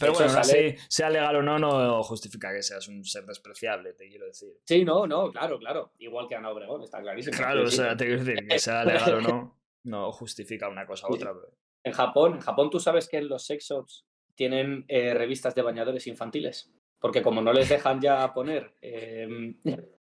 [0.00, 3.24] Pero Eso bueno, sale- así, sea legal o no, no justifica que seas un ser
[3.26, 4.48] despreciable, te quiero decir.
[4.64, 5.92] Sí, no, no, claro, claro.
[6.00, 7.36] Igual que Ana Obregón, está clarísimo.
[7.36, 11.06] Claro, o sea, te quiero decir que sea legal o no, no justifica una cosa
[11.08, 11.32] u otra.
[11.32, 15.54] pero- En Japón, en Japón tú sabes que en los sex shops tienen eh, revistas
[15.54, 16.72] de bañadores infantiles.
[16.98, 19.54] Porque como no les dejan ya poner eh,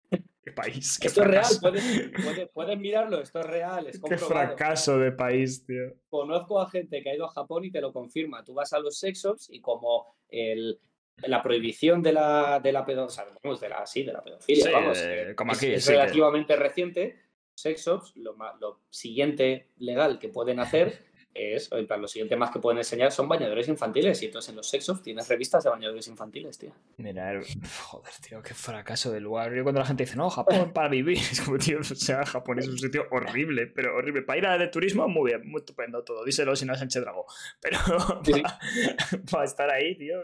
[0.42, 1.60] Qué país, qué Esto es real, fracaso.
[1.60, 5.94] puedes, puedes- puedes mirarlo, esto es real, es Qué fracaso de país, tío.
[6.08, 8.42] Conozco a gente que ha ido a Japón y te lo confirma.
[8.44, 10.78] Tú vas a los sex shops y como el,
[11.18, 14.64] la prohibición de la, de la pedo- o sea, de la, sí, de la pedofilia,
[14.66, 17.16] Sí, vamos, eh, como es- aquí, es sí que- relativamente reciente.
[17.54, 22.50] Sex shops, lo, lo siguiente legal que pueden hacer es, en plan, lo siguiente más
[22.50, 24.20] que pueden enseñar son bañadores infantiles.
[24.22, 26.72] Y entonces en los sex shops tienes revistas de bañadores infantiles, tío.
[26.96, 27.44] Mira, el-
[27.88, 29.54] joder, tío, qué fracaso de lugar.
[29.54, 32.58] Yo cuando la gente dice, no, Japón para vivir, es como, tío, o sea, Japón
[32.58, 34.22] es un sitio horrible, pero horrible.
[34.22, 36.24] Para ir a de turismo, muy bien, muy estupendo todo.
[36.24, 37.26] Díselo sin a Sánchez Dragó.
[37.60, 37.78] Pero
[38.24, 39.16] Sí, sí.
[39.30, 40.22] para estar ahí, tío,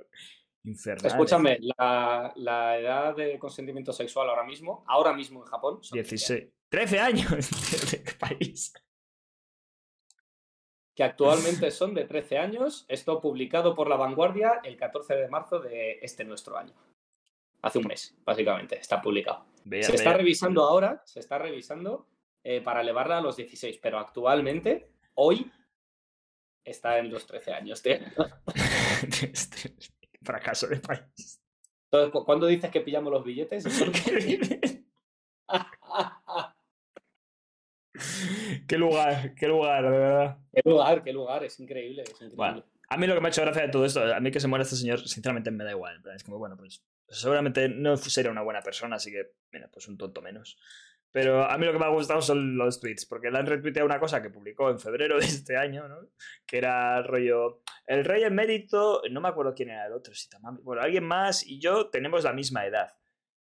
[0.64, 1.06] infernal.
[1.06, 6.48] Escúchame, la, la edad de consentimiento sexual ahora mismo, ahora mismo en Japón, son 16.
[6.68, 7.30] 13 años,
[7.92, 8.72] de país.
[10.96, 12.84] Que actualmente son de 13 años.
[12.88, 16.74] Esto publicado por La Vanguardia el 14 de marzo de este nuestro año.
[17.62, 19.44] Hace un mes, básicamente, está publicado.
[19.82, 22.06] Se está revisando ahora, se está revisando
[22.44, 25.50] eh, para elevarla a los 16, pero actualmente, hoy,
[26.64, 27.82] está en los 13 años.
[30.22, 31.40] fracaso de país.
[31.90, 33.66] Entonces, cu- ¿cuándo dices que pillamos los billetes?
[33.70, 34.82] Es porque-
[38.68, 40.38] qué lugar, qué lugar, de verdad.
[40.52, 42.36] qué lugar, qué lugar, es increíble, es increíble.
[42.36, 44.40] Bueno, a mí lo que me ha hecho gracia de todo esto, a mí que
[44.40, 46.02] se muera este señor, sinceramente me da igual.
[46.14, 49.96] Es como, bueno, pues seguramente no sería una buena persona, así que, mira, pues un
[49.96, 50.58] tonto menos.
[51.12, 53.86] Pero a mí lo que me ha gustado son los tweets, porque le han retuiteado
[53.86, 55.96] una cosa que publicó en febrero de este año, ¿no?
[56.46, 60.28] Que era el rollo, el rey emérito, no me acuerdo quién era el otro, si
[60.28, 62.94] Tamami- bueno, alguien más y yo tenemos la misma edad.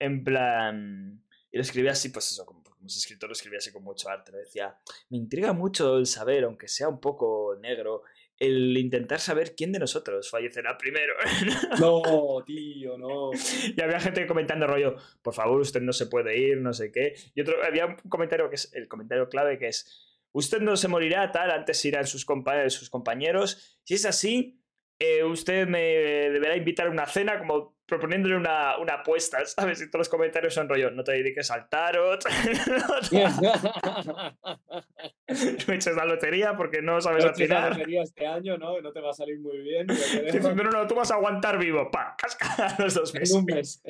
[0.00, 3.70] En plan, y lo escribía así, pues eso, como, como ese escritor lo escribía así
[3.70, 4.76] con mucho arte, decía,
[5.08, 8.02] me intriga mucho el saber, aunque sea un poco negro,
[8.36, 11.14] el intentar saber quién de nosotros fallecerá primero.
[11.78, 13.30] No, tío, no.
[13.76, 17.14] y había gente comentando rollo, por favor, usted no se puede ir, no sé qué.
[17.36, 20.88] Y otro, había un comentario que es el comentario clave que es, usted no se
[20.88, 23.78] morirá tal, antes irán sus, compa- sus compañeros.
[23.84, 24.60] Si es así,
[25.04, 29.82] eh, usted me deberá invitar a una cena como proponiéndole una, una apuesta, ¿sabes?
[29.82, 32.24] Y todos los comentarios son rollo, no te dediques al tarot,
[35.66, 38.80] no eches la lotería porque no sabes No la lotería este año, ¿no?
[38.80, 39.86] No te va a salir muy bien.
[39.88, 40.54] Dice, veremos.
[40.54, 41.90] no, no, tú vas a aguantar vivo.
[41.90, 43.36] Pa, casca los dos En meses.
[43.36, 43.82] un mes.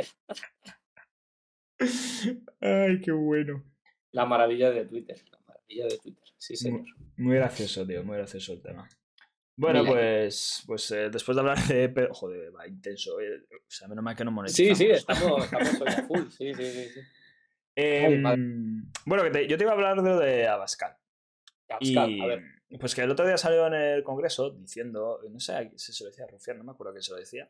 [2.60, 3.62] Ay, qué bueno.
[4.12, 5.18] La maravilla de Twitter.
[5.30, 6.24] La maravilla de Twitter.
[6.38, 6.84] Sí, señor.
[7.16, 8.88] Muy gracioso, tío, muy gracioso el tema.
[9.56, 11.88] Bueno, pues, pues eh, después de hablar de...
[11.90, 13.20] Pero, joder, va intenso.
[13.20, 14.78] eh, o sea, menos mal que no monetizamos.
[14.78, 16.26] Sí, sí, estamos, estamos hoy a full.
[16.30, 16.88] Sí, sí, sí.
[16.94, 17.00] sí.
[17.74, 18.36] Em, Ay,
[19.06, 20.96] bueno, que te- yo te iba a hablar de lo de Abascal.
[21.68, 22.42] Abascal, Y A ver.
[22.78, 26.10] pues que el otro día salió en el Congreso diciendo, no sé si se lo
[26.10, 27.48] decía Rufián, no me acuerdo quién se lo decía,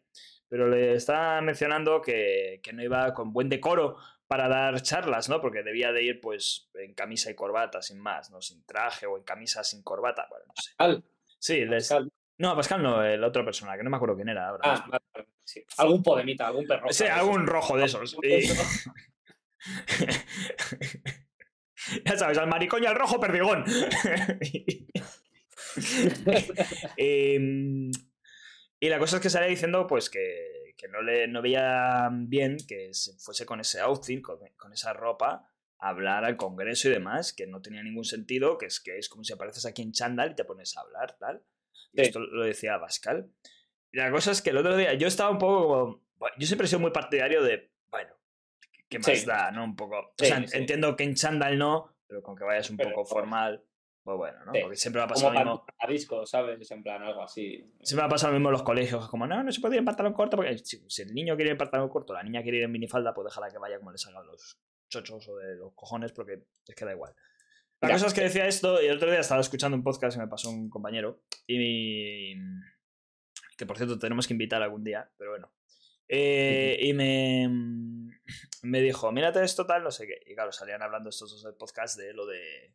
[0.48, 3.96] pero le estaba mencionando que, que no iba con buen decoro
[4.28, 5.40] para dar charlas, ¿no?
[5.40, 8.40] Porque debía de ir pues en camisa y corbata, sin más, ¿no?
[8.40, 10.70] Sin traje o en camisa sin corbata, bueno, no sé.
[10.78, 11.04] Abascal,
[11.42, 11.90] Sí, les...
[11.90, 12.12] Abascal.
[12.38, 14.62] No, Pascal no, el otro persona, que no me acuerdo quién era ahora.
[14.64, 15.62] Ah, vale, sí.
[15.76, 16.90] Algún podemita, algún perro.
[16.90, 18.16] Sí, algún rojo de esos.
[18.22, 18.48] Y-
[22.04, 23.64] ya sabes, al maricón y al rojo perdigón.
[26.96, 27.90] Em,
[28.78, 32.58] y la cosa es que salía diciendo pues que, que no, le, no veía bien
[32.68, 35.48] que se fuese con ese outfit, con, con esa ropa,
[35.82, 39.24] hablar al Congreso y demás, que no tenía ningún sentido, que es que es como
[39.24, 41.42] si apareces aquí en chándal y te pones a hablar, tal.
[41.72, 42.02] Sí.
[42.02, 43.30] esto lo decía Pascal.
[43.90, 46.02] Y la cosa es que el otro día yo estaba un poco como...
[46.16, 48.14] bueno, Yo siempre he sido muy partidario de, bueno,
[48.88, 49.26] ¿qué más Sí.
[49.26, 49.64] da, no?
[49.64, 49.98] Un poco...
[49.98, 53.64] O sea, entiendo que en chándal no, pero con que vayas un Pero, poco formal,
[54.04, 54.52] pues bueno, ¿no?
[54.52, 54.60] Sí.
[54.62, 55.66] Porque siempre va a pasar lo mismo.
[55.66, 56.70] para disco, ¿sabes?
[56.70, 57.72] En plan, algo así.
[57.82, 59.80] Siempre va a pasar lo mismo en los colegios, como no, no se puede ir
[59.80, 62.42] en pantalón corto, porque si, si el niño quiere ir en pantalón corto, la niña
[62.42, 64.60] quiere ir en minifalda, pues déjala que vaya como le salgan los
[64.92, 67.14] chochos o de los cojones, porque es que da igual.
[67.80, 67.94] La Ya.
[67.94, 70.28] cosa es que decía esto, y el otro día estaba escuchando un podcast que me
[70.28, 72.34] pasó un compañero, y
[73.56, 75.52] que por cierto tenemos que invitar algún día, pero bueno.
[76.08, 77.48] Eh, y me,
[78.62, 80.20] me dijo, mírate esto tal, no sé qué.
[80.26, 82.74] Y claro, salían hablando estos dos del podcast de lo de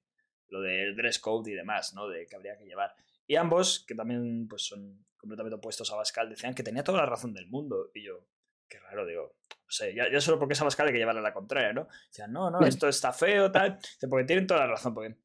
[0.49, 2.07] lo del dress code y demás, ¿no?
[2.07, 2.95] De que habría que llevar.
[3.27, 7.05] Y ambos, que también pues son completamente opuestos a Bascal, decían que tenía toda la
[7.05, 7.91] razón del mundo.
[7.93, 8.25] Y yo,
[8.69, 9.35] qué raro, digo,
[9.67, 11.89] no sé, ya, ya solo porque es Abascal hay que llevarle la contraria, ¿no?
[12.07, 13.77] Decían, no, no, esto está feo, tal.
[13.79, 15.17] Dice, Porque tienen toda la razón, porque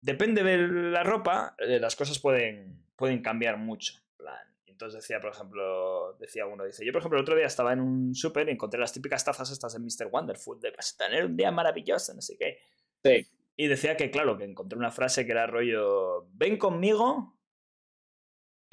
[0.00, 4.00] depende de la ropa, eh, las cosas pueden, pueden cambiar mucho.
[4.16, 4.38] plan.
[4.64, 7.80] Entonces decía, por ejemplo, decía uno, dice, yo por ejemplo el otro día estaba en
[7.80, 10.08] un súper y encontré las típicas tazas estas de Mr.
[10.10, 12.58] Wonderful, de vas a tener un día maravilloso, no sé qué.
[13.04, 13.28] Sí.
[13.54, 17.36] Y decía que, claro, que encontré una frase que era rollo, ven conmigo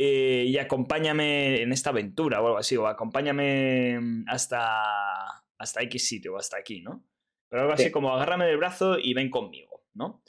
[0.04, 6.34] eh, y acompáñame en esta aventura o algo así, o acompáñame hasta, hasta X sitio
[6.34, 7.06] o hasta aquí, ¿no?
[7.50, 7.92] Pero algo así Sí.
[7.92, 10.24] como agárrame del brazo y ven conmigo, ¿no?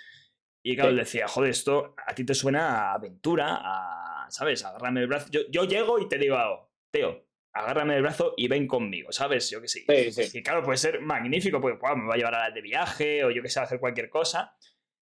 [0.64, 0.92] Y claro, Sí.
[0.92, 4.64] él decía, joder, esto a ti te suena a aventura, a, ¿sabes?
[4.64, 5.28] Agárrame del brazo.
[5.30, 6.36] Yo, yo llego y te digo,
[6.92, 9.48] Teo, agárrame del brazo y ven conmigo, ¿sabes?
[9.50, 9.84] Yo que sí.
[9.88, 10.38] Sí, sí.
[10.38, 13.30] Y claro, puede ser magnífico, porque guau, me va a llevar a de viaje o
[13.30, 14.54] yo que sé, a hacer cualquier cosa.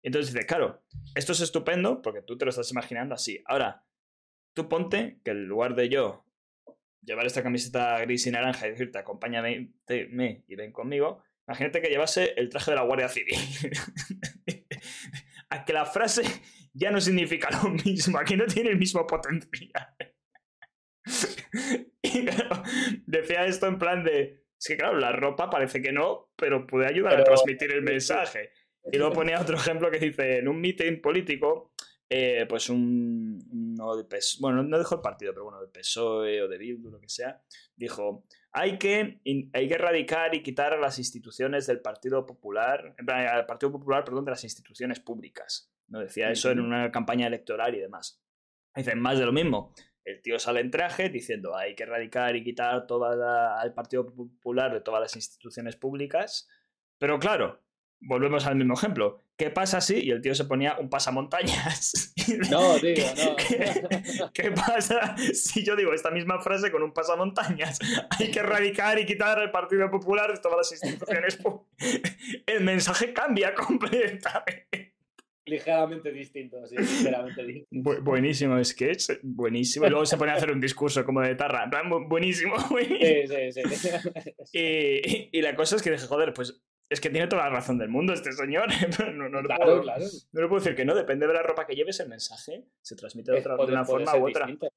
[0.02, 0.83] Entonces dices, claro,
[1.14, 3.42] esto es estupendo porque tú te lo estás imaginando así.
[3.46, 3.85] Ahora,
[4.57, 6.25] tú ponte que en lugar de yo
[7.03, 11.83] llevar esta camiseta gris y naranja y decirte, acompáñame te- me y ven conmigo, imagínate
[11.83, 13.37] que llevase el traje de la Guardia Civil.
[15.51, 16.23] a que la frase
[16.73, 19.95] ya no significa lo mismo, a que no tiene el mismo potencial.
[22.03, 22.62] y claro,
[23.07, 26.87] decía esto en plan de, es que claro, la ropa parece que no, pero puede
[26.87, 28.51] ayudar a transmitir el mensaje.
[28.90, 31.75] Y luego ponía otro ejemplo que dice, en un meeting político,
[32.09, 34.07] eh, pues un, uno
[34.40, 37.42] bueno, no dijo el partido, pero bueno, de PSOE o de Bildu, lo que sea,
[37.75, 39.21] dijo, hay que,
[39.53, 44.25] hay que erradicar y quitar a las instituciones del Partido Popular, al Partido Popular, perdón,
[44.25, 45.71] de las instituciones públicas.
[45.88, 48.23] No decía eso en una campaña electoral y demás.
[48.75, 49.75] Dicen más de lo mismo.
[50.05, 54.07] El tío sale en traje diciendo hay que erradicar y quitar toda la- al Partido
[54.07, 56.49] Popular de todas las instituciones públicas.
[56.99, 57.65] Pero claro,
[58.00, 59.22] volvemos al mismo ejemplo.
[59.37, 59.98] ¿Qué pasa si?
[59.98, 62.14] Y el tío se ponía un pasamontañas.
[62.50, 63.37] No, tío, no.
[63.37, 63.72] ¿Qué,
[64.35, 67.78] qué pasa si yo digo esta misma frase con un pasamontañas?
[68.18, 71.38] Hay que erradicar y quitar al Partido Popular de todas las instituciones.
[72.46, 74.94] El mensaje cambia completamente.
[75.44, 77.90] Ligeramente distinto, sí, ligeramente distinto.
[77.90, 79.87] Bu- buenísimo sketch, buenísimo.
[79.87, 81.70] Y luego se pone a hacer un discurso como de tarra.
[82.09, 82.98] Buenísimo, buenísimo.
[83.28, 83.90] Sí, sí, sí.
[84.52, 87.79] Y, y la cosa es que dije, joder, pues es que tiene toda la razón
[87.79, 88.68] del mundo este señor.
[89.14, 90.05] No, no le Claro, puedo, claro.
[90.33, 92.96] no le puedo decir que no, depende de la ropa que lleves, el mensaje se
[92.96, 94.46] transmite de, otra, de una forma u otra.
[94.46, 94.68] distinto.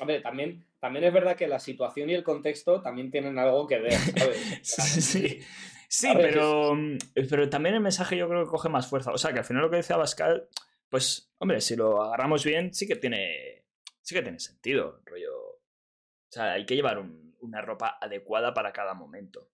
[0.00, 3.78] Hombre, también, también es verdad que la situación y el contexto también tienen algo que
[3.78, 3.92] ver,
[4.62, 5.04] ¿sabes?
[5.04, 5.40] Sí,
[5.88, 6.98] sí ver, pero, mm,
[7.30, 9.12] pero también el mensaje yo creo que coge más fuerza.
[9.12, 10.48] O sea, que al final lo que decía Pascal,
[10.88, 13.64] pues, hombre, si lo agarramos bien, sí que tiene,
[14.00, 15.32] sí que tiene sentido, rollo.
[15.36, 15.60] O
[16.28, 19.48] sea, hay que llevar un- una ropa adecuada para cada momento.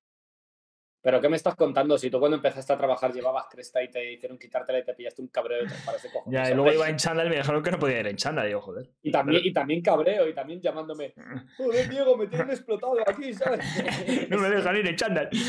[1.02, 1.96] Pero ¿qué me estás contando?
[1.96, 5.22] Si tú cuando empezaste a trabajar llevabas cresta y te hicieron quitártela y te pillaste
[5.22, 6.40] un cabreo de tres pares de cojones.
[6.40, 8.46] Ya, y luego iba en chándal y me dijeron que no podía ir en chándal.
[8.46, 8.90] Digo, joder.
[9.02, 11.14] Y también, y también cabreo y también llamándome,
[11.56, 13.64] joder, Diego, me tienen explotado aquí, ¿sabes?
[14.28, 15.30] No me dejan ir en chándal.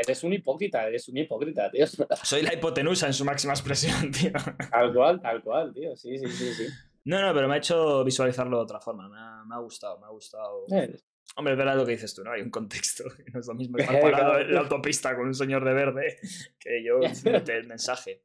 [0.00, 1.84] Eres un hipócrita, eres un hipócrita, tío.
[2.22, 4.30] Soy la hipotenusa en su máxima expresión, tío.
[4.70, 5.96] Tal cual, tal cual, tío.
[5.96, 6.66] Sí, sí, sí, sí.
[7.04, 9.08] No, no, pero me ha hecho visualizarlo de otra forma.
[9.08, 10.66] Me ha, me ha gustado, me ha gustado.
[10.70, 10.94] Eh,
[11.36, 12.32] Hombre, es verdad lo que dices tú, ¿no?
[12.32, 13.04] Hay un contexto.
[13.32, 16.18] No es lo mismo estar parado en la autopista con un señor de verde
[16.58, 17.00] que yo
[17.52, 18.22] el mensaje.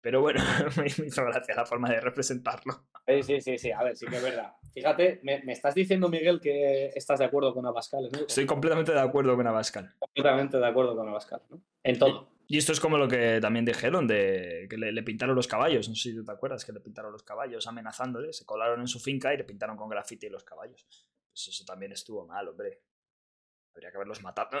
[0.00, 0.42] Pero bueno,
[0.76, 2.88] me hizo gracia la forma de representarlo.
[3.06, 4.52] Sí, sí, sí, sí, a ver, sí que es verdad.
[4.72, 8.20] Fíjate, me, me estás diciendo, Miguel, que estás de acuerdo con Abascal, ¿no?
[8.26, 9.94] Estoy completamente de acuerdo con Abascal.
[9.98, 11.62] completamente de acuerdo con Abascal, ¿no?
[11.84, 12.32] En todo.
[12.48, 15.88] Y esto es como lo que también dijeron de que le, le pintaron los caballos.
[15.88, 18.32] No sé si tú te acuerdas que le pintaron los caballos amenazándole.
[18.32, 21.06] Se colaron en su finca y le pintaron con grafiti los caballos.
[21.32, 22.82] Pues eso también estuvo mal, hombre.
[23.74, 24.60] Habría que haberlos matado.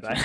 [0.00, 0.16] Plan-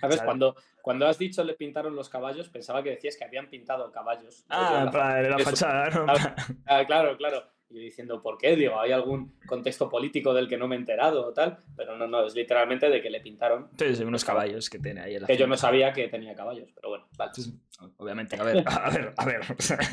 [0.00, 0.22] ¿Sabes?
[0.22, 4.44] Cuando, cuando has dicho le pintaron los caballos, pensaba que decías que habían pintado caballos.
[4.48, 5.44] Ah, La para la eso.
[5.50, 6.06] fachada, ¿no?
[6.06, 6.34] Claro.
[6.66, 7.52] Ah, claro, claro.
[7.70, 8.56] Y yo diciendo, ¿por qué?
[8.56, 11.58] Digo, hay algún contexto político del que no me he enterado o tal.
[11.76, 13.70] Pero no, no, es literalmente de que le pintaron.
[14.04, 16.88] Unos caballos que tiene ahí en la Que yo no sabía que tenía caballos, pero
[16.88, 17.30] bueno, vale.
[17.30, 17.54] Entonces,
[17.96, 19.40] obviamente, a ver, a ver, a ver.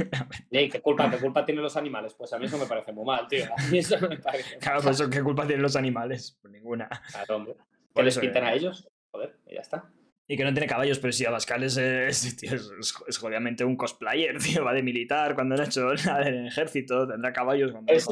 [0.52, 2.16] Ey, ¿qué culpa, ¿Qué culpa tienen los animales?
[2.16, 3.46] Pues a mí eso me parece muy mal, tío.
[3.46, 6.38] A mí eso me parece Claro, pues eso, ¿qué culpa tienen los animales?
[6.42, 6.90] Pues ninguna.
[7.12, 7.54] Claro, hombre.
[7.54, 8.48] Que Por les eso, pinten eh.
[8.48, 8.90] a ellos.
[9.12, 9.92] Joder, y ya está.
[10.30, 13.64] Y que no tiene caballos, pero sí, Abascal es, es, tío, es, es- es obviamente
[13.64, 14.64] un cosplayer, tío.
[14.66, 18.08] Va de militar cuando no ha hecho nada en el ejército, tendrá caballos cuando Es,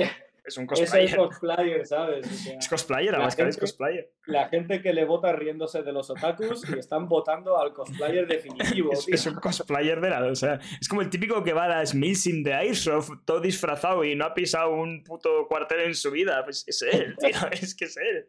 [0.46, 1.18] es un es el cosplayer.
[1.18, 2.26] cosplayer, ¿sabes?
[2.26, 4.12] O sea, Es cosplayer, La Abascal es cosplayer.
[4.28, 8.94] la gente que le vota riéndose de los otakus y están votando al cosplayer definitivo,
[8.94, 9.16] Es, tío.
[9.16, 10.24] es un cosplayer de la.
[10.26, 14.06] O sea, es como el típico que va a las Milsim de Airsoft todo disfrazado
[14.06, 16.44] y no ha pisado un puto cuartel en su vida.
[16.46, 18.28] Pues es él, tío, es que es él.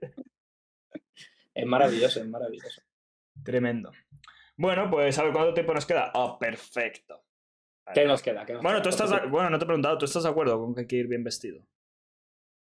[1.55, 2.83] Es maravilloso, es maravilloso.
[3.45, 3.93] Tremendo.
[4.57, 6.11] Bueno, pues a ver cuánto tiempo nos queda.
[6.14, 7.22] Oh, perfecto.
[7.95, 8.45] ¿Qué nos queda?
[8.45, 8.82] ¿Qué nos Bueno, queda?
[8.82, 10.87] tú estás de- bueno, no te he preguntado, ¿tú estás de acuerdo con que hay
[10.87, 11.64] que ir bien vestido?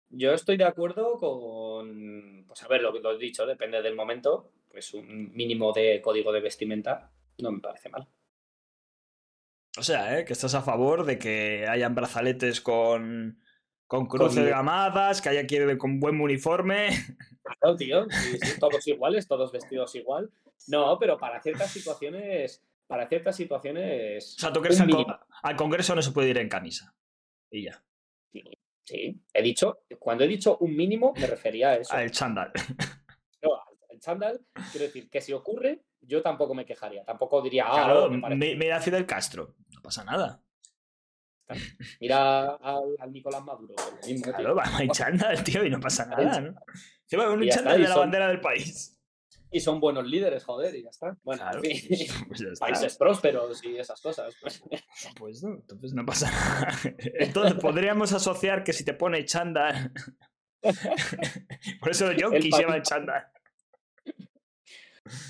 [0.09, 3.95] Yo estoy de acuerdo con, pues a ver, lo que lo he dicho, depende del
[3.95, 8.07] momento, pues un mínimo de código de vestimenta no me parece mal.
[9.79, 10.25] O sea, ¿eh?
[10.27, 13.43] que estás a favor de que hayan brazaletes con,
[13.93, 16.89] con cruces Con- de gamadas, que haya ir con buen uniforme.
[17.61, 18.07] Claro, tío,
[18.61, 20.31] todos iguales, todos vestidos igual.
[20.69, 25.05] No, pero para ciertas situaciones, para ciertas situaciones, O sea, tú crees al, con-
[25.43, 26.95] al Congreso no se puede ir en camisa.
[27.51, 27.83] Y ya.
[28.33, 28.43] Sí,
[28.85, 31.95] Sí, he dicho, cuando he dicho un mínimo, me refería a eso.
[31.97, 32.53] El chándal.
[33.43, 33.51] No,
[33.91, 34.41] al chándal,
[34.71, 37.05] quiero decir que si ocurre, yo tampoco me quejaría.
[37.05, 39.57] Tampoco diría, ah, Claro, me parece- mi- mira a Fidel Castro.
[39.71, 40.41] No pasa nada.
[42.01, 43.75] Mira al, al Nicolás Maduro.
[43.77, 44.33] lo mismo.
[44.33, 46.55] Claro, va, hay chándal, tío, y no pasa nada, ¿no?
[47.03, 48.99] Encima con un chándal de la son- bandera del país.
[49.55, 51.15] Y son buenos líderes, joder, y ya está.
[51.23, 52.67] Bueno, Claro, en fin, pues está.
[52.67, 54.35] países prósperos y esas cosas.
[54.41, 54.63] pues.
[55.19, 56.79] Pues no, entonces no pasa nada.
[57.19, 59.93] Entonces podríamos asociar que si te pone chándal.
[61.81, 63.27] Por eso los yonkis llevan chándal.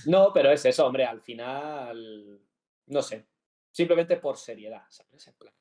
[0.06, 2.40] No, pero es eso, hombre, al final,
[2.86, 3.26] no sé,
[3.70, 5.26] simplemente por seriedad, ¿sabes?
[5.26, 5.54] En plan,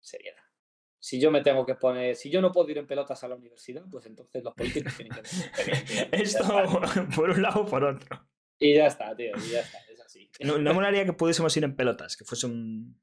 [0.00, 0.42] seriedad.
[0.98, 3.36] Si yo me tengo que poner, si yo no puedo ir en pelotas a la
[3.36, 5.22] universidad, pues entonces los políticos tienen que
[6.12, 6.44] Esto
[7.16, 8.28] por un lado o por otro.
[8.58, 10.30] Y ya está, tío, y ya está, es así.
[10.40, 13.00] No, no molaría que pudiésemos ir en pelotas, que fuese un,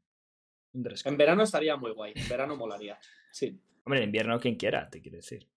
[0.74, 0.88] un.
[1.06, 3.00] En verano estaría muy guay, en verano molaría.
[3.32, 3.60] Sí.
[3.84, 5.50] Hombre, en invierno quien quiera, te quiero decir.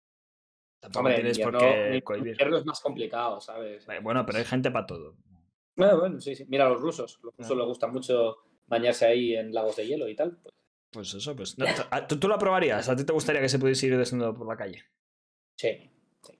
[0.79, 3.85] Tampoco Hombre, en tienes por qué invierno es más complicado, ¿sabes?
[4.01, 5.17] Bueno, pero hay gente para todo.
[5.75, 6.45] Bueno, bueno, sí, sí.
[6.47, 7.19] Mira los rusos.
[7.21, 7.55] Los rusos Claro.
[7.63, 8.37] les gusta mucho
[8.67, 10.37] bañarse ahí en lagos de hielo y tal.
[10.41, 10.53] Pues,
[10.91, 11.57] Pues eso, pues.
[11.57, 12.89] no, ah, ¿tú, tú lo aprobarías?
[12.89, 14.83] ¿A ti te gustaría que se pudiese ir desnudo por la calle?
[15.55, 15.91] sí,
[16.23, 16.39] sí.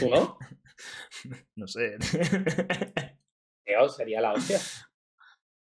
[0.00, 0.38] ¿Tú no?
[1.56, 1.96] No sé.
[3.64, 4.58] Tío, sería la hostia.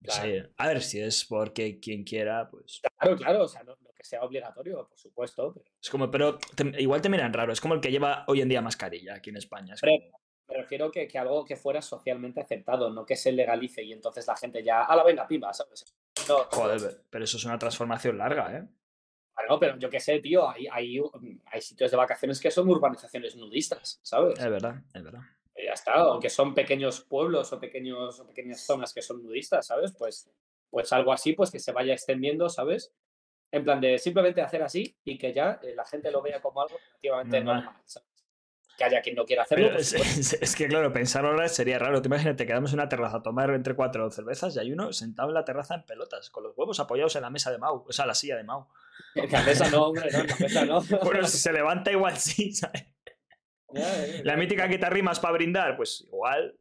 [0.02, 0.52] No sé.
[0.58, 2.82] A ver, si es porque quien quiera, pues.
[3.00, 6.38] Claro, claro, o sea, no, no que sea obligatorio, por supuesto, pero Es como, pero
[6.38, 7.52] te- igual te miran raro.
[7.52, 9.74] Es como el que lleva hoy en día mascarilla aquí en España.
[9.74, 9.98] Es como-
[10.50, 14.28] me refiero que, que algo que fuera socialmente aceptado, no que se legalice y entonces
[14.28, 15.97] la gente ya, a la venga, pimba, ¿sabes?
[16.28, 18.68] No, Joder, pero eso es una transformación larga, ¿eh?
[19.36, 21.00] Bueno, pero yo qué sé, tío, hay, hay,
[21.46, 24.38] hay sitios de vacaciones que son urbanizaciones nudistas, ¿sabes?
[24.40, 25.22] Es verdad, es verdad.
[25.56, 29.24] Y ya está, o que son pequeños pueblos o, pequeños, o pequeñas zonas que son
[29.24, 29.94] nudistas, ¿sabes?
[29.98, 30.30] Pues,
[30.70, 32.94] pues algo así, pues que se vaya extendiendo, ¿sabes?
[33.52, 36.62] En plan de simplemente hacer así y que ya eh, la gente lo vea como
[36.62, 37.64] algo relativamente Normal.
[37.64, 38.07] normal, ¿sabes?
[38.78, 42.00] Que haya quien no quiera hacerlo, es, que, claro, pensar ahora sería raro.
[42.02, 45.30] Te imagínate, quedamos en una terraza a tomar entre cuatro cervezas y hay uno sentado
[45.30, 47.92] en la terraza en pelotas, con los huevos apoyados en la mesa de Mau, o
[47.92, 48.68] sea, la silla de Mau.
[49.16, 50.82] En la mesa no, hombre, no, en la mesa no.
[51.04, 52.86] Bueno, si se levanta igual sí, ¿sabes?
[54.24, 56.56] La mítica que te arrimas para brindar, pues igual.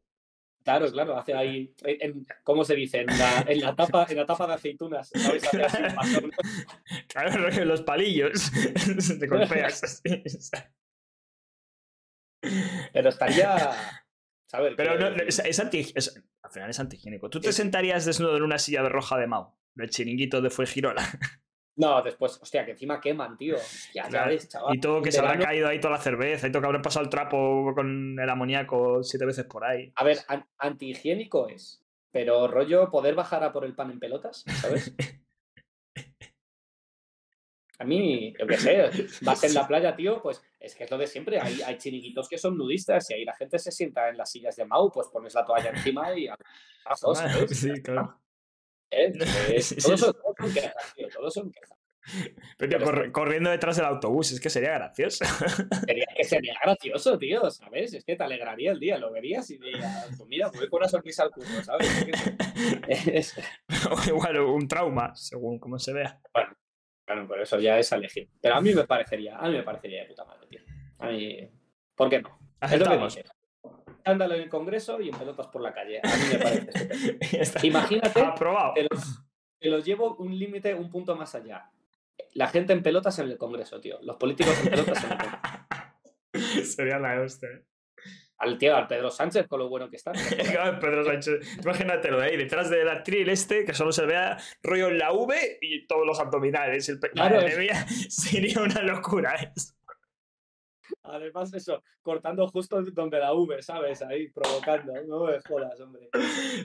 [0.65, 3.03] Claro, claro, hace ahí, en- ¿cómo se dice?
[3.03, 5.45] En la, en la tapa, en la tapa de aceitunas, ¿sabes?
[5.55, 6.17] Así.
[7.09, 8.51] Claro, los palillos.
[9.21, 10.23] te golpeas así.
[12.93, 13.71] Pero estaría.
[14.47, 14.75] ¿sabes?
[14.77, 17.29] Pero no, es, es anti- es- al final es antihigiénico.
[17.31, 19.55] ¿Tú te sentarías desnudo en una silla de roja de Mau?
[19.75, 21.03] Del chiringuito de Fuengirola.
[21.79, 23.57] No, después, hostia, que encima queman, tío.
[23.93, 24.75] Ya Claro, ves, chaval.
[24.75, 27.05] Y todo que se habrá caído ahí toda la cerveza, y todo que habrá pasado
[27.05, 29.93] el trapo con el amoníaco siete veces por ahí.
[29.95, 31.85] A ver, an- antihigiénico es.
[32.11, 34.95] Pero rollo poder bajar a por el pan en pelotas, ¿sabes?
[37.79, 38.91] A mí, yo qué sé,
[39.23, 41.41] vas en la playa, tío, pues es que es lo de siempre.
[41.41, 44.65] Hay, hay que son nudistas y ahí la gente se sienta en las sillas de
[44.65, 46.37] Mau, pues pones la toalla encima y a
[46.95, 47.59] ¿sabes?
[47.59, 48.19] Sí, claro.
[48.91, 49.13] ¿Eh?
[49.61, 51.77] Sí, todos, son, todos son quejas, tío, todos son quejas.
[52.57, 55.25] Pero tío, corriendo detrás del autobús, es que sería gracioso.
[55.87, 57.95] Sería, que sería gracioso, tío, ¿sabes?
[57.95, 60.89] Es que te alegraría el día, lo verías y dirías, pues mira, voy con una
[60.89, 61.89] sonrisa al curso, ¿sabes?
[62.87, 63.35] Es-
[63.91, 66.21] o igual un trauma, según como se vea.
[66.33, 66.57] Bueno,
[67.07, 68.29] pero eso ya es a elegir.
[68.41, 70.61] Pero a mí me parecería, a mí me parecería de puta madre, tío.
[70.99, 71.49] A mí,
[71.95, 72.39] ¿por qué no?
[72.61, 73.19] Es lo que Aceptamos.
[74.05, 76.01] Ándalo en el Congreso y en pelotas por la calle.
[76.03, 77.67] A mí me parece.
[77.67, 78.75] Imagínate, Aprobado.
[78.75, 78.89] te lo,
[79.59, 81.71] te lo llevo un límite, un punto más allá.
[82.35, 83.99] La gente en pelotas en el Congreso, tío.
[84.03, 86.65] Los políticos en pelotas en el Congreso.
[86.77, 87.49] Sería la hostia.
[88.39, 90.13] Al tío, al Pedro Sánchez, con lo bueno que está.
[90.81, 95.13] Pedro Sánchez, imagínatelo ahí, detrás del atril este, que solo se vea rollo en la
[95.13, 96.87] V y todos los abdominales.
[96.91, 99.73] El Claro, Madre es- mía, sería una locura eso.
[101.03, 104.03] Además, eso, cortando justo donde la V, ¿sabes?
[104.03, 104.93] Ahí, provocando.
[105.07, 106.09] No me jodas, hombre.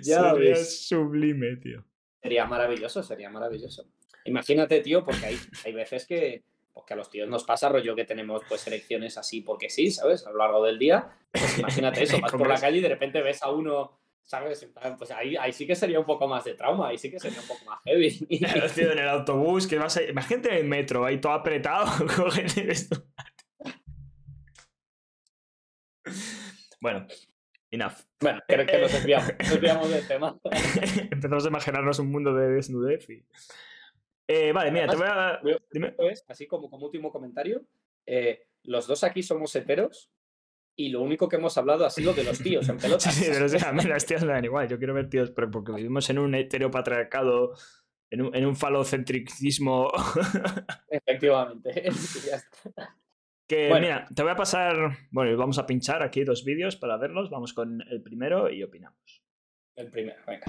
[0.02, 0.88] Ya sería ves.
[0.88, 1.84] sublime, tío.
[2.22, 3.88] Sería maravilloso, sería maravilloso.
[4.26, 6.44] Imagínate, tío, porque hay, hay veces que,
[6.82, 9.92] pues, que a los tíos nos pasa rollo que tenemos pues elecciones así porque sí,
[9.92, 10.26] ¿sabes?
[10.26, 11.10] A lo largo del día.
[11.32, 14.68] Pues imagínate eso, vas por la calle y de repente ves a uno, ¿sabes?
[14.98, 17.40] Pues ahí, ahí sí que sería un poco más de trauma, ahí sí que sería
[17.40, 18.28] un poco más heavy.
[18.40, 20.04] Claro, tío, en el autobús, que vas a...
[20.04, 21.86] Imagínate en el metro, ahí todo apretado.
[22.16, 23.04] coges esto.
[26.82, 27.06] Bueno,
[27.70, 27.94] enough.
[28.20, 30.40] bueno, creo que nos desviamos, nos desviamos del tema.
[31.12, 33.24] Empezamos a imaginarnos un mundo de desnudez y...
[34.34, 35.42] Eh, vale, mira, te voy a...
[35.72, 35.90] Dime.
[35.90, 37.66] Esto es, así como como último comentario,
[38.06, 40.10] eh, los dos aquí somos heteros
[40.76, 43.14] y lo único que hemos hablado ha sido de los tíos en pelotas.
[43.14, 44.70] sí, pero o sea, a mí las tías me dan igual.
[44.70, 47.54] Yo quiero ver tíos, pero porque vivimos en un heteropatriarcado
[48.10, 49.92] En un, en un falocentricismo
[50.90, 51.84] Efectivamente.
[52.26, 52.96] Ya está.
[53.48, 53.82] que, Bueno.
[53.86, 54.76] mira, te voy a pasar...
[55.12, 57.30] Bueno, vamos a pinchar aquí dos vídeos para verlos.
[57.30, 59.24] Vamos con el primero y opinamos.
[59.76, 60.46] El primero, venga.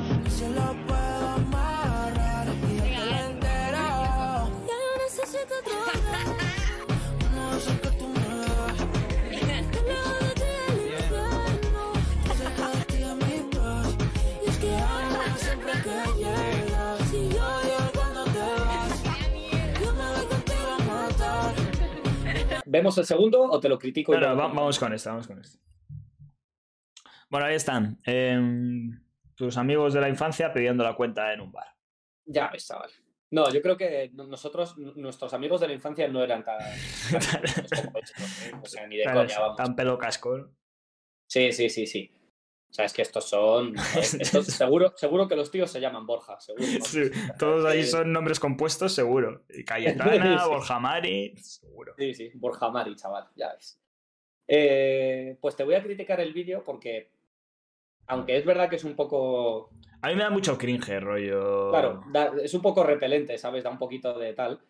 [22.65, 24.15] ¿Vemos el segundo o te lo critico?
[24.15, 25.59] No, va- vamos con esto, vamos con esto.
[27.29, 27.99] Bueno, ahí están.
[28.05, 29.01] em,
[29.35, 31.67] tus amigos de la infancia pidiendo la cuenta en un bar.
[32.27, 32.91] Ya ves, chaval.
[33.33, 36.73] No, yo creo que no- nosotros, nuestros amigos de la infancia no eran tan, tan
[37.87, 38.53] como estos, ¿eh?
[38.63, 39.57] O sea, ni de Claro, coña, vamos.
[39.57, 40.37] Tan pelo casco.
[40.39, 40.55] ¿no?
[41.27, 42.15] Sí, sí, sí, sí.
[42.71, 43.75] O sea, es que estos son.
[44.21, 46.65] Estos, seguro, seguro que los tíos se llaman Borja, seguro.
[46.79, 46.85] ¿no?
[46.85, 47.03] Sí,
[47.39, 49.45] todos ahí Eh, son nombres compuestos, seguro.
[49.67, 50.49] Cayetana, Sí.
[50.49, 51.95] Borja Mari, seguro.
[51.99, 53.79] Sí, sí, Borja Mari, chaval, ya ves.
[54.49, 57.11] Eh, pues te voy a criticar el vídeo porque,
[58.07, 59.71] aunque es verdad que es un poco.
[60.03, 61.71] A mí me da mucho cringe, rollo.
[61.71, 63.63] Claro, da- es un poco repelente, ¿sabes?
[63.65, 64.61] Da un poquito de tal.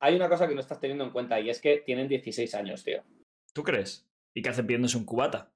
[0.00, 2.82] Hay una cosa que no estás teniendo en cuenta y es que tienen 16 años,
[2.82, 3.02] tío.
[3.52, 4.08] ¿Tú crees?
[4.34, 5.52] ¿Y qué hacen pidiéndose un cubata?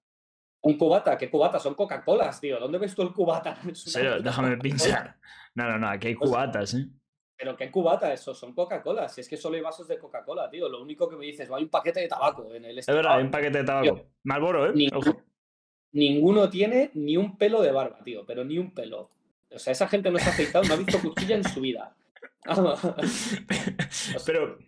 [0.62, 1.58] Un cubata, ¿qué cubata?
[1.58, 2.58] Son Coca-Colas, tío.
[2.58, 3.56] ¿Dónde ves tú el cubata?
[3.74, 5.16] Serio, déjame pinchar.
[5.54, 6.86] No, no, no, aquí hay cubatas, ¿eh?
[7.36, 9.08] Pero qué cubata eso, son Coca-Cola.
[9.08, 10.68] Si es que solo hay vasos de Coca-Cola, tío.
[10.68, 13.16] Lo único que me dices, hay un paquete de tabaco en el Es verdad, Ah,
[13.16, 14.06] hay un paquete de tabaco.
[14.22, 14.72] Malboro, ¿eh?
[15.94, 19.10] Ninguno tiene ni un pelo de barba, tío, pero ni un pelo.
[19.50, 21.96] O sea, esa gente no se ha afeitado, no ha visto cuchilla en su vida.
[24.26, 24.58] Pero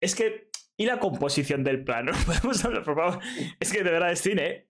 [0.00, 0.48] es que.
[0.76, 2.12] ¿Y la composición del plano?
[2.26, 3.20] ¿Podemos hablar, por favor?
[3.60, 4.66] Es que de verdad es cine.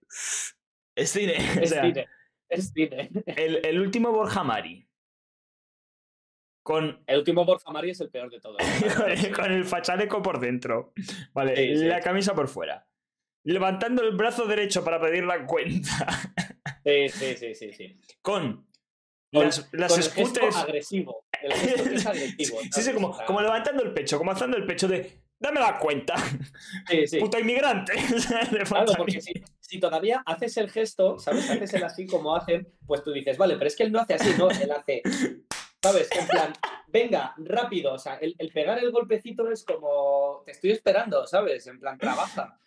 [0.95, 1.33] Es cine.
[1.57, 2.07] o es sea, cine,
[2.49, 3.09] es cine.
[3.25, 4.85] el, el último Borja Mari.
[6.61, 8.57] Con, El último Borja Mari es el peor de todos.
[9.35, 10.93] con, el fachaleco por dentro.
[11.33, 11.85] Vale, Sí, sí.
[11.85, 12.85] la camisa por fuera.
[13.43, 16.07] Levantando el brazo derecho para pedir la cuenta.
[16.83, 17.73] Sí, sí, sí, sí.
[17.73, 17.99] sí.
[18.21, 18.65] Con
[19.31, 21.25] las, las Con el gesto agresivo.
[21.41, 22.59] El gesto que es agresivo.
[22.71, 25.23] Sí, sí, como, como levantando el pecho, como haciendo el pecho de.
[25.39, 26.15] Dame la cuenta,
[26.89, 27.19] sí, sí.
[27.19, 27.91] puto inmigrante.
[28.65, 31.49] Claro, porque si, si todavía haces el gesto, ¿sabes?
[31.49, 34.13] Haces el así como hacen, pues tú dices, vale, pero es que él no hace
[34.13, 35.01] así, no, él hace,
[35.83, 36.09] ¿sabes?
[36.17, 36.53] En plan,
[36.87, 41.67] venga, rápido, o sea, el, el pegar el golpecito es como, te estoy esperando, ¿sabes?
[41.67, 42.57] En plan, trabaja.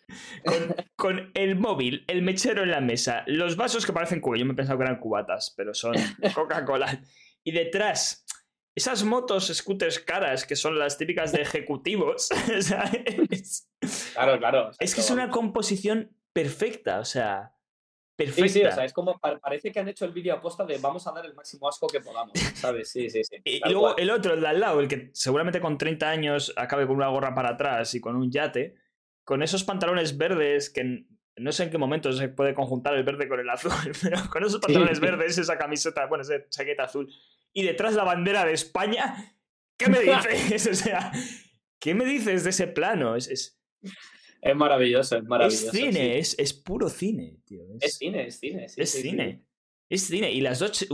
[0.45, 4.39] con, con el móvil, el mechero en la mesa, los vasos que parecen cubos.
[4.39, 5.95] Yo me he pensado que eran cubatas, pero son
[6.35, 7.01] Coca-Cola.
[7.43, 8.25] Y detrás,
[8.75, 12.29] esas motos, scooters caras, que son las típicas de ejecutivos.
[12.61, 13.67] ¿sabes?
[14.13, 14.71] Claro, claro.
[14.79, 17.53] Es que es una composición perfecta, o sea.
[18.17, 18.47] Perfecta.
[18.47, 20.79] Sí, sí, o sea, es como, pa- parece que han hecho el vídeo aposta de
[20.79, 22.89] vamos a dar el máximo asco que podamos, ¿sabes?
[22.89, 23.35] Sí, sí, sí.
[23.43, 23.95] Y, luego cual.
[23.99, 27.09] el otro, el de al lado, el que seguramente con 30 años acabe con una
[27.09, 28.75] gorra para atrás y con un yate,
[29.23, 31.05] con esos pantalones verdes que
[31.35, 34.43] no sé en qué momento se puede conjuntar el verde con el azul, pero con
[34.43, 37.13] esos pantalones verdes, esa camiseta, bueno, esa chaqueta azul,
[37.53, 39.35] y detrás la bandera de España,
[39.77, 40.67] ¿qué me dices?
[40.71, 41.11] o sea,
[41.79, 43.15] ¿qué me dices de ese plano?
[43.15, 43.59] Es, es,
[44.41, 45.65] Es maravilloso, es maravilloso.
[45.67, 46.11] es cine, sí.
[46.19, 47.63] es, es puro cine, tío.
[47.79, 48.69] Es cine, es cine.
[48.69, 49.09] sí, es sí, sí.
[49.09, 49.43] cine.
[49.89, 50.31] Es cine.
[50.31, 50.85] Y las dos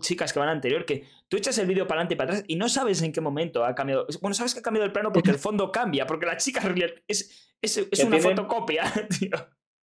[0.00, 2.56] chicas que van anterior, que tú echas el vídeo para adelante y para atrás y
[2.56, 4.06] no sabes en qué momento ha cambiado.
[4.20, 6.60] Bueno, sabes que ha cambiado el plano porque el fondo cambia, porque la chica
[7.06, 8.84] es, es, es una tienen- fotocopia,
[9.20, 9.30] tío.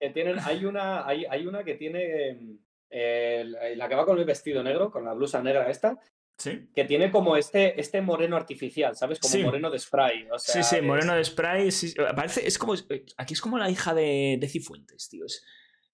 [0.00, 2.58] que tienen, hay una, hay, hay una que tiene
[2.90, 5.98] eh, la que va con el vestido negro, con la blusa negra esta,
[6.42, 6.68] Sí.
[6.74, 9.18] que tiene como este, este moreno artificial, ¿sabes?
[9.20, 9.42] Como Sí.
[9.42, 10.28] moreno de spray.
[10.30, 11.70] O sea, Sí, sí, es- Moreno de Spray.
[11.70, 12.74] sí, parece, es como.
[13.16, 15.24] Aquí es como la hija de, de Cifuentes, tío.
[15.26, 15.44] Es-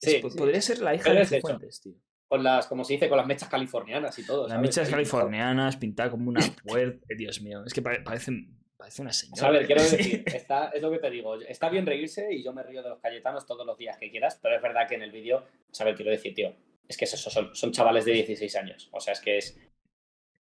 [0.00, 0.34] es-.
[0.36, 1.26] Podría ser la hija Pero de.
[1.26, 1.94] Cifuentes, tío.
[2.28, 4.42] Con las, como se dice, con las mechas californianas y todo.
[4.42, 4.62] Las ¿sabes?
[4.68, 7.04] mechas californianas pintada como una puerta.
[7.08, 8.54] eh, Dios mío, es que pare- parecen.
[8.76, 9.48] Parece una señora.
[9.48, 9.82] A ver, quiero
[10.22, 12.88] decir, está, es lo que te digo, está bien reírse y yo me río de
[12.90, 15.96] los Cayetanos todos los días que quieras, pero es verdad que en el vídeo, ¿sabes?
[15.96, 16.54] Quiero decir, tío,
[16.86, 19.58] es que es eso, son, son chavales de 16 años, o sea, es que es,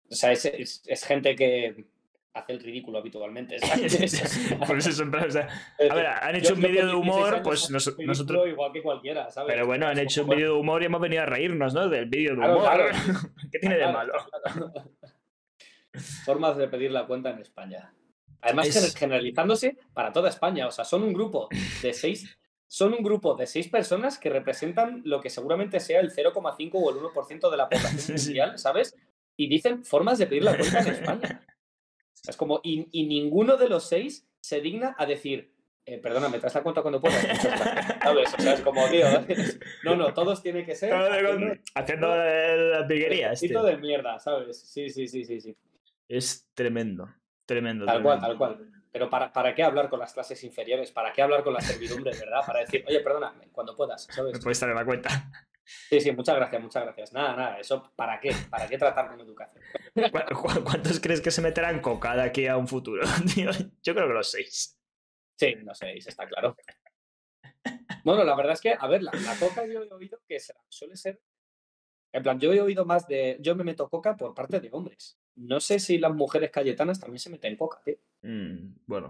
[0.09, 1.85] o sea, es, es- es gente que
[2.33, 3.57] hace el ridículo habitualmente.
[4.67, 5.47] Por eso son- o sea,
[5.89, 8.47] A ver, han yo- hecho un vídeo de 16 humor, pues nos- nosotros.
[8.47, 9.53] igual que cualquiera, ¿sabes?
[9.53, 11.87] Pero bueno, han Es hecho un vídeo de humor y hemos venido a reírnos, ¿no?
[11.87, 12.61] Del vídeo de humor.
[12.61, 12.85] claro.
[13.51, 14.13] ¿Qué tiene de malo?
[16.25, 17.93] Formas de pedir la cuenta en España.
[18.41, 20.67] Además, Es- generalizándose para toda España.
[20.67, 21.47] O sea, son un grupo
[21.81, 22.37] de seis.
[22.67, 26.89] Son un grupo de seis personas que representan lo que seguramente sea el 0,5 o
[26.89, 28.95] el 1% de la población mundial, ¿sabes?
[29.37, 31.41] Y dicen formas de pedir la cuenta en España.
[32.27, 35.53] Es como, y, y ninguno de los seis se digna a decir,
[35.85, 37.21] eh, perdona, me traes la cuenta cuando puedas.
[37.21, 38.33] Muchas gracias", ¿Sabes?
[38.33, 39.05] O sea, es como, tío,
[39.83, 40.91] no, no, todos tienen que ser.
[40.91, 43.69] Haciendo- Haciendo las piguerías, Poquito tío.
[43.69, 44.59] de mierda, ¿sabes?
[44.59, 45.55] Sí, sí, sí, sí, sí.
[46.09, 47.13] Es tremendo.
[47.45, 47.85] Tremendo.
[47.85, 48.71] Tal cual, tal cual.
[48.91, 50.89] Pero ¿para, ¿para qué hablar con las clases inferiores?
[50.91, 52.39] ¿Para qué hablar con la servidumbre, verdad?
[52.47, 54.39] Para decir, oye, perdona, cuando puedas, Me ¿sabes?
[54.41, 55.29] puedes estar en la cuenta.
[55.65, 57.13] Sí, sí, muchas gracias, muchas gracias.
[57.13, 58.31] Nada, nada, eso, ¿para qué?
[58.49, 59.63] ¿Para qué tratar con educación?
[59.93, 63.03] ¿Cu- cu- ¿Cuántos crees que se meterán coca de aquí a un futuro?
[63.35, 63.49] tío?
[63.83, 64.79] Yo creo que los seis.
[65.37, 66.55] Sí, sé, eso está claro.
[68.03, 70.61] Bueno, la verdad es que, a ver, la, la coca yo he oído que será-
[70.69, 71.19] suele ser.
[72.13, 73.37] En plan, yo he oído más de.
[73.41, 75.17] Yo me meto coca por parte de hombres.
[75.35, 77.95] No sé si las mujeres cayetanas también se meten coca, tío.
[78.21, 79.09] Mm, bueno.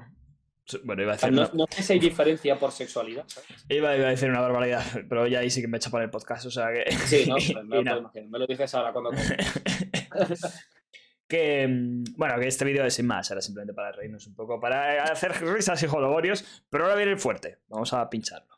[0.84, 3.66] Bueno, iba a decir no, no sé si hay diferencia por sexualidad, ¿sabes?
[3.70, 6.10] iba, iba a decir una barbaridad, pero ya ahí sí que me echa para el
[6.10, 6.92] podcast, o sea que...
[6.92, 8.12] Sí, no, me, lo.
[8.30, 9.12] Me lo dices ahora cuando.
[11.28, 14.60] que mm, bueno, que este vídeo es sin más, era simplemente para reírnos un poco,
[14.60, 18.56] para hacer risas y jologorios, pero ahora viene el fuerte, vamos a pincharlo.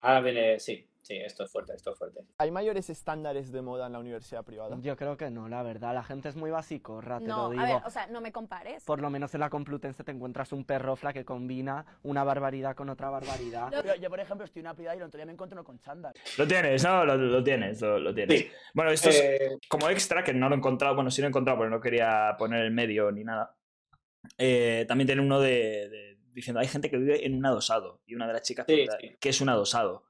[0.00, 2.20] Ahora viene, sí, sí, esto es fuerte, esto es fuerte.
[2.38, 4.76] ¿Hay mayores estándares de moda en la universidad privada?
[4.80, 5.92] Yo creo que no, la verdad.
[5.92, 7.62] La gente es muy basicorra, te No, lo digo.
[7.62, 8.84] a ver, o sea, no me compares.
[8.84, 12.88] Por lo menos en la Complutense te encuentras un perrofla que combina una barbaridad con
[12.90, 13.70] otra barbaridad.
[13.84, 15.64] Yo, yo, por ejemplo, estoy en una privada y el otro día me encuentro uno
[15.64, 16.14] con chándal.
[16.38, 17.04] Lo tienes, ¿no?
[17.04, 18.38] Lo, lo tienes, lo, lo tienes.
[18.40, 18.50] Sí.
[18.74, 21.30] Bueno, esto es Eh, como extra, que no lo he encontrado, bueno, sí lo he
[21.30, 23.56] encontrado, pero no quería poner el medio ni nada.
[24.38, 28.14] Eh, también tiene uno de, de- diciendo, hay gente que vive en un adosado, y
[28.14, 29.16] una de las chicas Sí, pregunta, sí.
[29.20, 30.04] ¿qué es un adosado?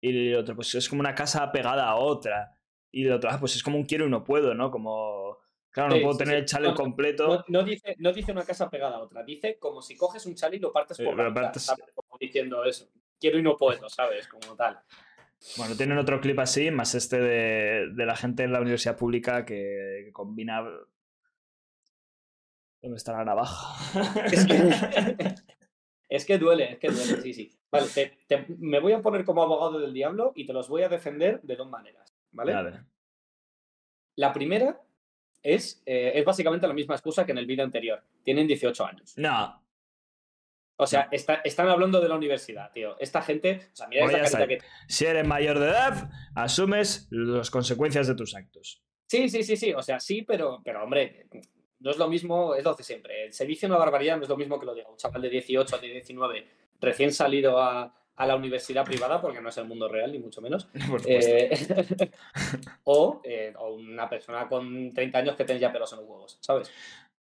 [0.00, 2.58] Y el otro, pues es como una casa pegada a otra.
[2.92, 4.70] Y el otro, ah, pues es como un quiero y no puedo, ¿no?
[4.70, 5.38] Como,
[5.70, 6.38] claro, no Sí, puedo sí, tener sí.
[6.40, 7.28] el chalet No, completo.
[7.28, 10.34] no, no dice, no dice una casa pegada a otra, dice como si coges un
[10.34, 11.72] chal y lo partes por la partes-.
[11.94, 12.88] Como diciendo eso.
[13.18, 14.28] Quiero y no puedo, ¿sabes?
[14.28, 14.78] Como tal.
[15.56, 19.44] Bueno, tienen otro clip así, más este de, de la gente en la universidad pública
[19.44, 20.62] que, que combina...
[22.82, 23.74] ¿Dónde está la navaja?
[24.30, 24.54] Es que,
[26.08, 27.55] es que duele, es que duele, sí, sí.
[27.70, 30.82] Vale, te- te- me voy a poner como abogado del diablo y te los voy
[30.82, 32.52] a defender de dos maneras, ¿vale?
[32.54, 32.80] Vale.
[34.16, 34.80] La primera
[35.42, 38.02] es, eh, es básicamente la misma excusa que en el vídeo anterior.
[38.22, 39.14] Tienen 18 años.
[39.16, 39.62] No,
[40.78, 42.98] O sea, está- están hablando de la universidad, tío.
[42.98, 44.58] Esta gente, o sea, mira esta carita que
[44.88, 48.82] Si eres mayor de edad, asumes las consecuencias de tus actos.
[49.06, 49.72] Sí, sí, sí, sí.
[49.72, 51.28] O sea, sí, pero, pero hombre,
[51.78, 53.32] no es lo mismo, es lo de siempre.
[53.32, 55.78] Se dice una barbaridad, no es lo mismo que lo diga un chaval de 18,
[55.78, 56.46] de 19,
[56.80, 60.40] recién salido a, a la universidad privada, porque no es el mundo real, ni mucho
[60.40, 60.68] menos.
[61.06, 61.50] Eh,
[62.84, 66.38] o, eh, o una persona con 30 años que tiene ya pelos en los huevos,
[66.40, 66.70] ¿sabes?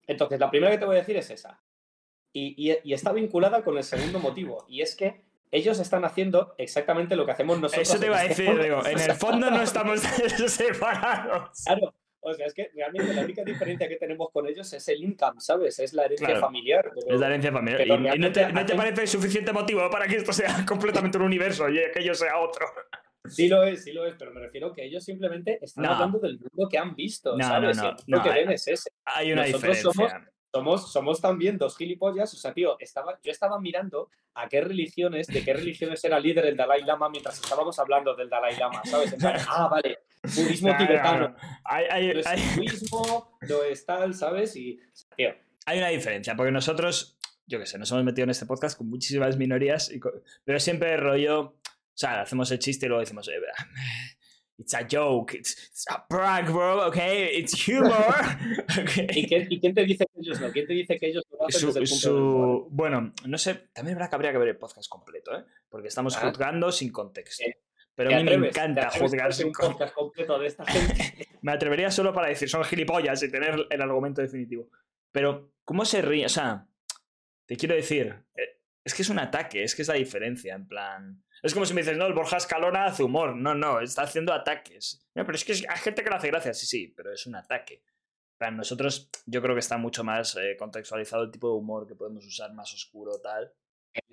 [0.07, 1.59] Entonces, la primera que te voy a decir es esa.
[2.33, 5.21] Y, y- y está vinculada con el segundo motivo, y es que
[5.51, 7.89] ellos están haciendo exactamente lo que hacemos nosotros.
[7.89, 9.99] Eso te iba a decir, digo, en el fondo no estamos
[10.47, 11.63] separados.
[11.65, 15.03] Claro, o sea, es que realmente la única diferencia que tenemos con ellos es el
[15.03, 15.79] income, ¿sabes?
[15.79, 16.41] Es la herencia Claro.
[16.41, 16.91] familiar.
[16.93, 17.81] pero- Es la herencia familiar.
[17.87, 21.67] Y, y no, te, no parece suficiente motivo para que esto sea completamente un universo
[21.69, 22.65] y que yo sea otro.
[23.27, 25.91] Sí lo es, sí lo es, pero me refiero que ellos simplemente están No.
[25.91, 27.77] hablando del mundo que han visto, No, ¿sabes?
[27.77, 28.89] no, no, no, que ven es ese.
[29.05, 29.91] Hay una Nosotros diferencia.
[30.09, 32.33] somos- Somos, somos también dos gilipollas.
[32.33, 36.45] O sea, tío, estaba, yo estaba mirando a qué religiones, de qué religiones era líder
[36.45, 39.13] el Dalai Lama mientras estábamos hablando del Dalai Lama, ¿sabes?
[39.13, 41.29] En plan, ah, vale, budismo No, no, tibetano.
[41.29, 41.35] no.
[41.65, 44.55] Hay, hay- No es hay- hinduismo, no es tal, ¿sabes?
[44.55, 44.79] Y,
[45.15, 45.29] tío,
[45.65, 47.17] hay una diferencia, porque nosotros,
[47.47, 49.99] yo qué sé, nos hemos metido en este podcast con muchísimas minorías, y
[50.43, 51.53] pero siempre rollo, o
[51.93, 53.33] sea, hacemos el chiste y luego decimos, eh,
[54.57, 57.91] it's a joke, it's, it's a prank, bro, okay, it's humor.
[58.81, 59.07] okay.
[59.11, 60.51] ¿y, qué- y quién te dice que ellos no?
[60.51, 63.97] ¿Quién te dice que ellos no hacen Su- desde el punto bueno, no sé, también
[63.97, 65.43] verdad que habría que ver el podcast completo, ¿eh?
[65.69, 66.21] Porque estamos Ah.
[66.29, 67.43] juzgando sin contexto.
[67.43, 67.57] Eh,
[67.95, 71.27] Pero ¿Te a mí me encanta juzgar un podcast completo de esta gente?
[71.41, 74.69] Me atrevería solo para decir, son gilipollas y tener el argumento definitivo.
[75.11, 76.25] Pero, ¿cómo se ríe?
[76.25, 76.67] O sea,
[77.47, 80.67] te quiero decir, eh, es que es un ataque, es que es la diferencia, en
[80.67, 81.23] plan...
[81.43, 83.35] Es como si me dices, no, el Borja Escalona hace humor.
[83.35, 85.03] No, no, está haciendo ataques.
[85.15, 87.35] No, pero es que hay gente que le hace gracia, sí, sí, pero es un
[87.35, 87.83] ataque.
[88.37, 91.95] Para nosotros, yo creo que está mucho más eh, contextualizado el tipo de humor que
[91.95, 93.51] podemos usar, más oscuro, tal.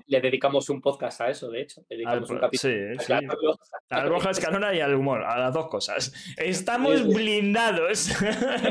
[0.07, 1.83] Le dedicamos un podcast a eso, de hecho.
[1.91, 2.72] Le Al- dedicamos un capítulo.
[2.72, 3.12] sí, a sí.
[3.12, 3.59] aclararlo.
[3.91, 6.12] Al Borja Escalona y al humor, a las dos cosas.
[6.39, 8.11] Estamos blindados.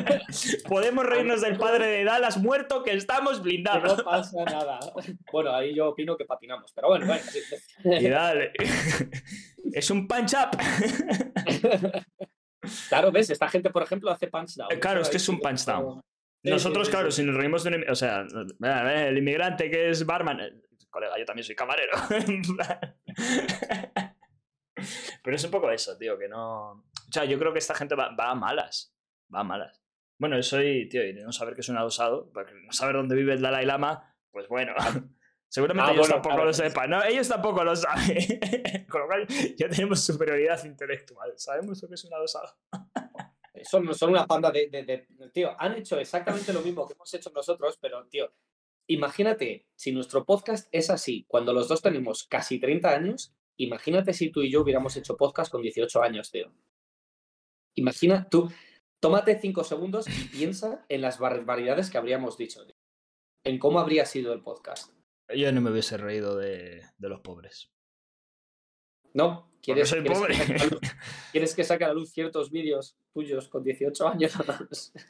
[0.68, 3.98] Podemos reírnos del padre de Dallas muerto, que estamos blindados.
[4.00, 4.80] no pasa nada.
[5.32, 7.22] Bueno, ahí yo opino que patinamos, pero bueno, bueno.
[7.84, 8.52] Y dale.
[9.74, 10.58] Es un punch up.
[12.90, 14.72] Claro, ves, esta gente, por ejemplo, hace punch down.
[14.72, 16.02] Eh, Claro, es que es un punch down.
[16.44, 17.90] Nosotros, claro, si nos reímos de un.
[17.90, 18.26] O sea,
[19.08, 20.40] el inmigrante que es barman.
[20.90, 21.94] Colega, yo también soy camarero.
[25.24, 26.72] Pero es un poco eso, tío, que no.
[26.72, 28.94] O sea, yo creo que esta gente va, va a malas.
[29.34, 29.82] Va a malas.
[30.20, 33.16] Bueno, yo soy, tío, y no saber que es un adosado, porque no saber dónde
[33.16, 34.74] vive el Dalai Lama, pues bueno.
[35.50, 36.62] Seguramente Ah, ellos bueno, tampoco claro, lo sí.
[36.64, 37.04] sepan, ¿no?
[37.04, 38.18] Ellos tampoco lo saben.
[38.90, 39.28] Con lo cual,
[39.58, 41.34] ya tenemos superioridad intelectual.
[41.38, 42.58] Sabemos lo que es un adosado.
[43.64, 47.12] Son, son una panda de, de- de- Tío, han hecho exactamente lo mismo que hemos
[47.14, 48.32] hecho nosotros, pero, tío,
[48.88, 54.30] imagínate si nuestro podcast es así, cuando los dos tenemos casi 30 años, imagínate si
[54.30, 56.52] tú y yo hubiéramos hecho podcast con 18 años, tío.
[57.76, 58.52] Imagina, tú,
[59.00, 62.76] tómate 5 segundos y piensa en las barbaridades que habríamos dicho, tío.
[63.44, 64.92] En cómo habría sido el podcast.
[65.36, 67.72] Yo no me hubiese reído de, de los pobres.
[69.14, 69.52] ¿No?
[69.62, 70.36] ¿Quieres, soy quieres pobre.
[70.38, 70.80] que luz-
[71.32, 74.34] ¿Quieres que saque a la luz ciertos vídeos tuyos con 18 años?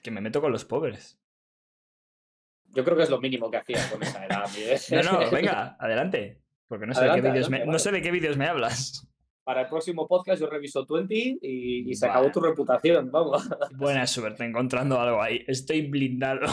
[0.01, 1.17] que me meto con los pobres.
[2.74, 4.45] Yo creo que es lo mínimo que hacía con esa edad.
[5.03, 6.41] No, no, venga, adelante.
[6.68, 7.80] Porque no sé, de, qué vídeos me, adelante, no vale.
[7.80, 9.07] sé de qué vídeos me hablas.
[9.43, 12.20] Para el próximo podcast yo reviso 20 y, y se Vale.
[12.20, 13.47] acabó tu reputación, vamos.
[13.78, 15.45] Buena suerte encontrando algo ahí.
[15.47, 16.47] Estoy blindado.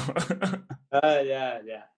[0.93, 1.91] Ah, ya, ya.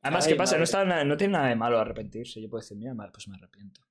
[0.00, 0.56] Además, Ay, ¿qué pasa?
[0.56, 2.40] No, está, no tiene nada de malo arrepentirse.
[2.40, 3.82] Yo puedo decir, mira, mal, pues me arrepiento.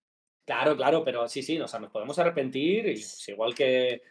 [0.45, 4.01] Claro, claro, pero sí, sí, o sea, nos podemos arrepentir, y, pues, igual que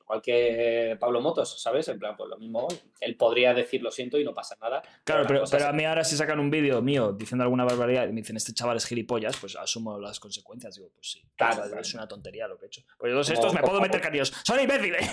[0.00, 1.88] igual que Pablo Motos, ¿sabes?
[1.88, 2.68] En plan, pues lo mismo,
[3.00, 4.82] él podría decir lo siento y no pasa nada.
[5.04, 8.04] Claro, la pero, pero a mí ahora si sacan un vídeo mío diciendo alguna barbaridad
[8.08, 10.74] y me dicen, este chaval es gilipollas, pues asumo las consecuencias.
[10.76, 12.82] Digo, pues sí, Claro, es una tontería lo que he hecho.
[12.98, 14.32] Pues todos estos me puedo meter cariños.
[14.44, 15.10] ¡Son imbéciles!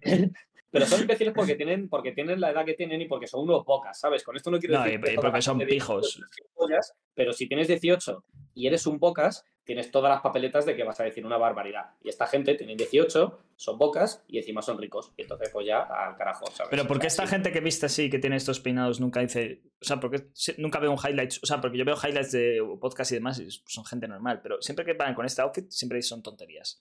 [0.72, 3.64] Pero son imbéciles porque tienen, porque tienen la edad que tienen y porque son unos
[3.64, 4.22] pocas, ¿sabes?
[4.22, 6.22] Con esto no quiero No, decir y- que porque son gente de 18 pijos.
[7.14, 10.98] pero si tienes 18 y eres un bocas, tienes todas las papeletas de que vas
[10.98, 11.90] a decir una barbaridad.
[12.02, 15.12] Y esta gente tiene 18, son bocas y encima son ricos.
[15.16, 16.70] Y entonces, pues ya al carajo, ¿sabes?
[16.70, 19.62] Pero ¿por qué esta gente que viste así, que tiene estos peinados, nunca dice.
[19.80, 20.26] O sea, porque
[20.58, 21.38] nunca veo un highlights.
[21.44, 24.40] O sea, porque yo veo highlights de podcast y demás y son gente normal.
[24.42, 26.80] Pero siempre que van con este outfit, siempre son tonterías.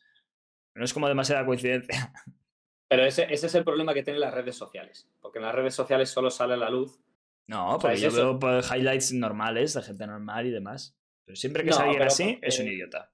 [0.73, 2.11] No es como demasiada coincidencia.
[2.89, 5.07] Pero ese, ese es el problema que tienen las redes sociales.
[5.21, 6.99] Porque en las redes sociales solo sale a la luz.
[7.45, 8.17] No, porque yo eso.
[8.17, 10.98] veo pues, highlights normales de gente normal y demás.
[11.29, 13.11] Pero siempre que No, es alguien así, porque- es un idiota.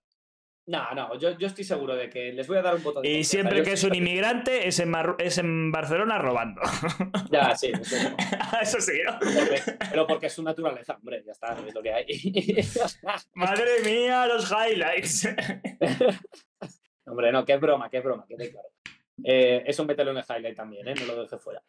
[0.68, 3.10] No, no, yo, yo estoy seguro de que les voy a dar un botón de
[3.10, 6.62] Y siempre Yo que es un inmigrante, es en, Mar- es en Barcelona robando.
[7.30, 7.98] Ya, sí, eso sí.
[8.62, 9.20] Eso sí, ¿no?
[9.20, 9.62] Porque-
[9.92, 12.06] pero porque es su naturaleza, hombre, ya está, es lo que hay.
[13.36, 15.28] Madre mía, los highlights.
[17.06, 18.70] hombre, no, es broma, es broma, que claro.
[19.26, 20.96] Eh, eso mételo en el highlight también, ¿eh?
[20.96, 21.62] No lo dejes fuera.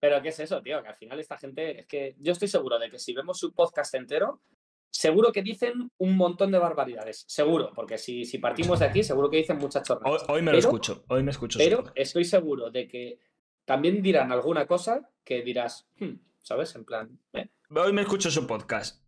[0.00, 0.80] Pero ¿qué es eso, tío?
[0.82, 3.52] Que al final esta gente, es que yo estoy seguro de que si vemos su
[3.52, 4.42] podcast entero,
[4.90, 9.30] seguro que dicen un montón de barbaridades, seguro, porque si, si partimos de aquí, seguro
[9.30, 10.24] que dicen muchas Hoy, chorradas.
[10.28, 11.58] hoy me lo Pero- escucho, hoy me escucho.
[11.58, 13.20] Pero estoy seguro de que
[13.64, 16.74] también dirán alguna cosa que dirás, "Hmm", ¿sabes?
[16.74, 19.04] En plan, eh, Hoy me escucho su podcast.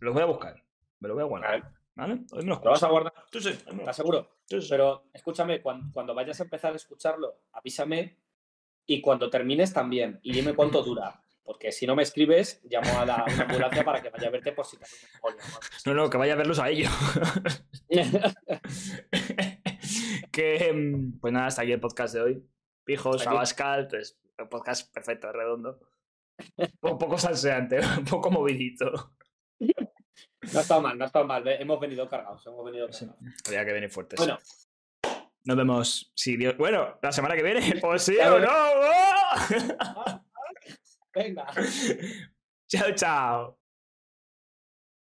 [0.00, 0.64] Los voy a buscar.
[0.98, 1.50] Me lo voy a guardar.
[1.62, 2.12] vale, ¿Vale?
[2.32, 3.12] Hoy me lo ¿lo vas a guardar?
[3.30, 4.28] Sí, lo ¿Estás seguro?
[4.46, 4.66] Sí, sí.
[4.70, 8.18] Pero escúchame, cuan- cuando, vayas a empezar a escucharlo, avísame
[8.86, 11.22] y cuando termines también y dime cuánto dura.
[11.44, 14.52] Porque si no me escribes, llamo a la una ambulancia para que vaya a verte
[14.52, 14.84] por si te
[15.22, 15.38] algo.
[15.86, 16.92] No, no, que vaya a verlos a ellos.
[20.32, 22.44] que, mm, pues nada, hasta aquí el podcast de hoy.
[22.84, 23.26] Pijos.
[23.26, 25.80] Abascal, pues, un podcast perfecto, redondo.
[26.82, 29.12] Un poco salseante, un poco movidito.
[29.58, 31.46] No ha estado mal, no ha estado mal.
[31.46, 33.16] Hemos venido cargados, hemos venido cargados.
[33.46, 34.18] Había que venir fuertes.
[34.18, 34.38] Bueno,
[35.44, 36.56] Nos vemos, si Dios...
[36.56, 38.48] Bueno, la semana que viene, o sí o no.
[41.12, 41.64] 在哪儿
[42.68, 43.56] 就找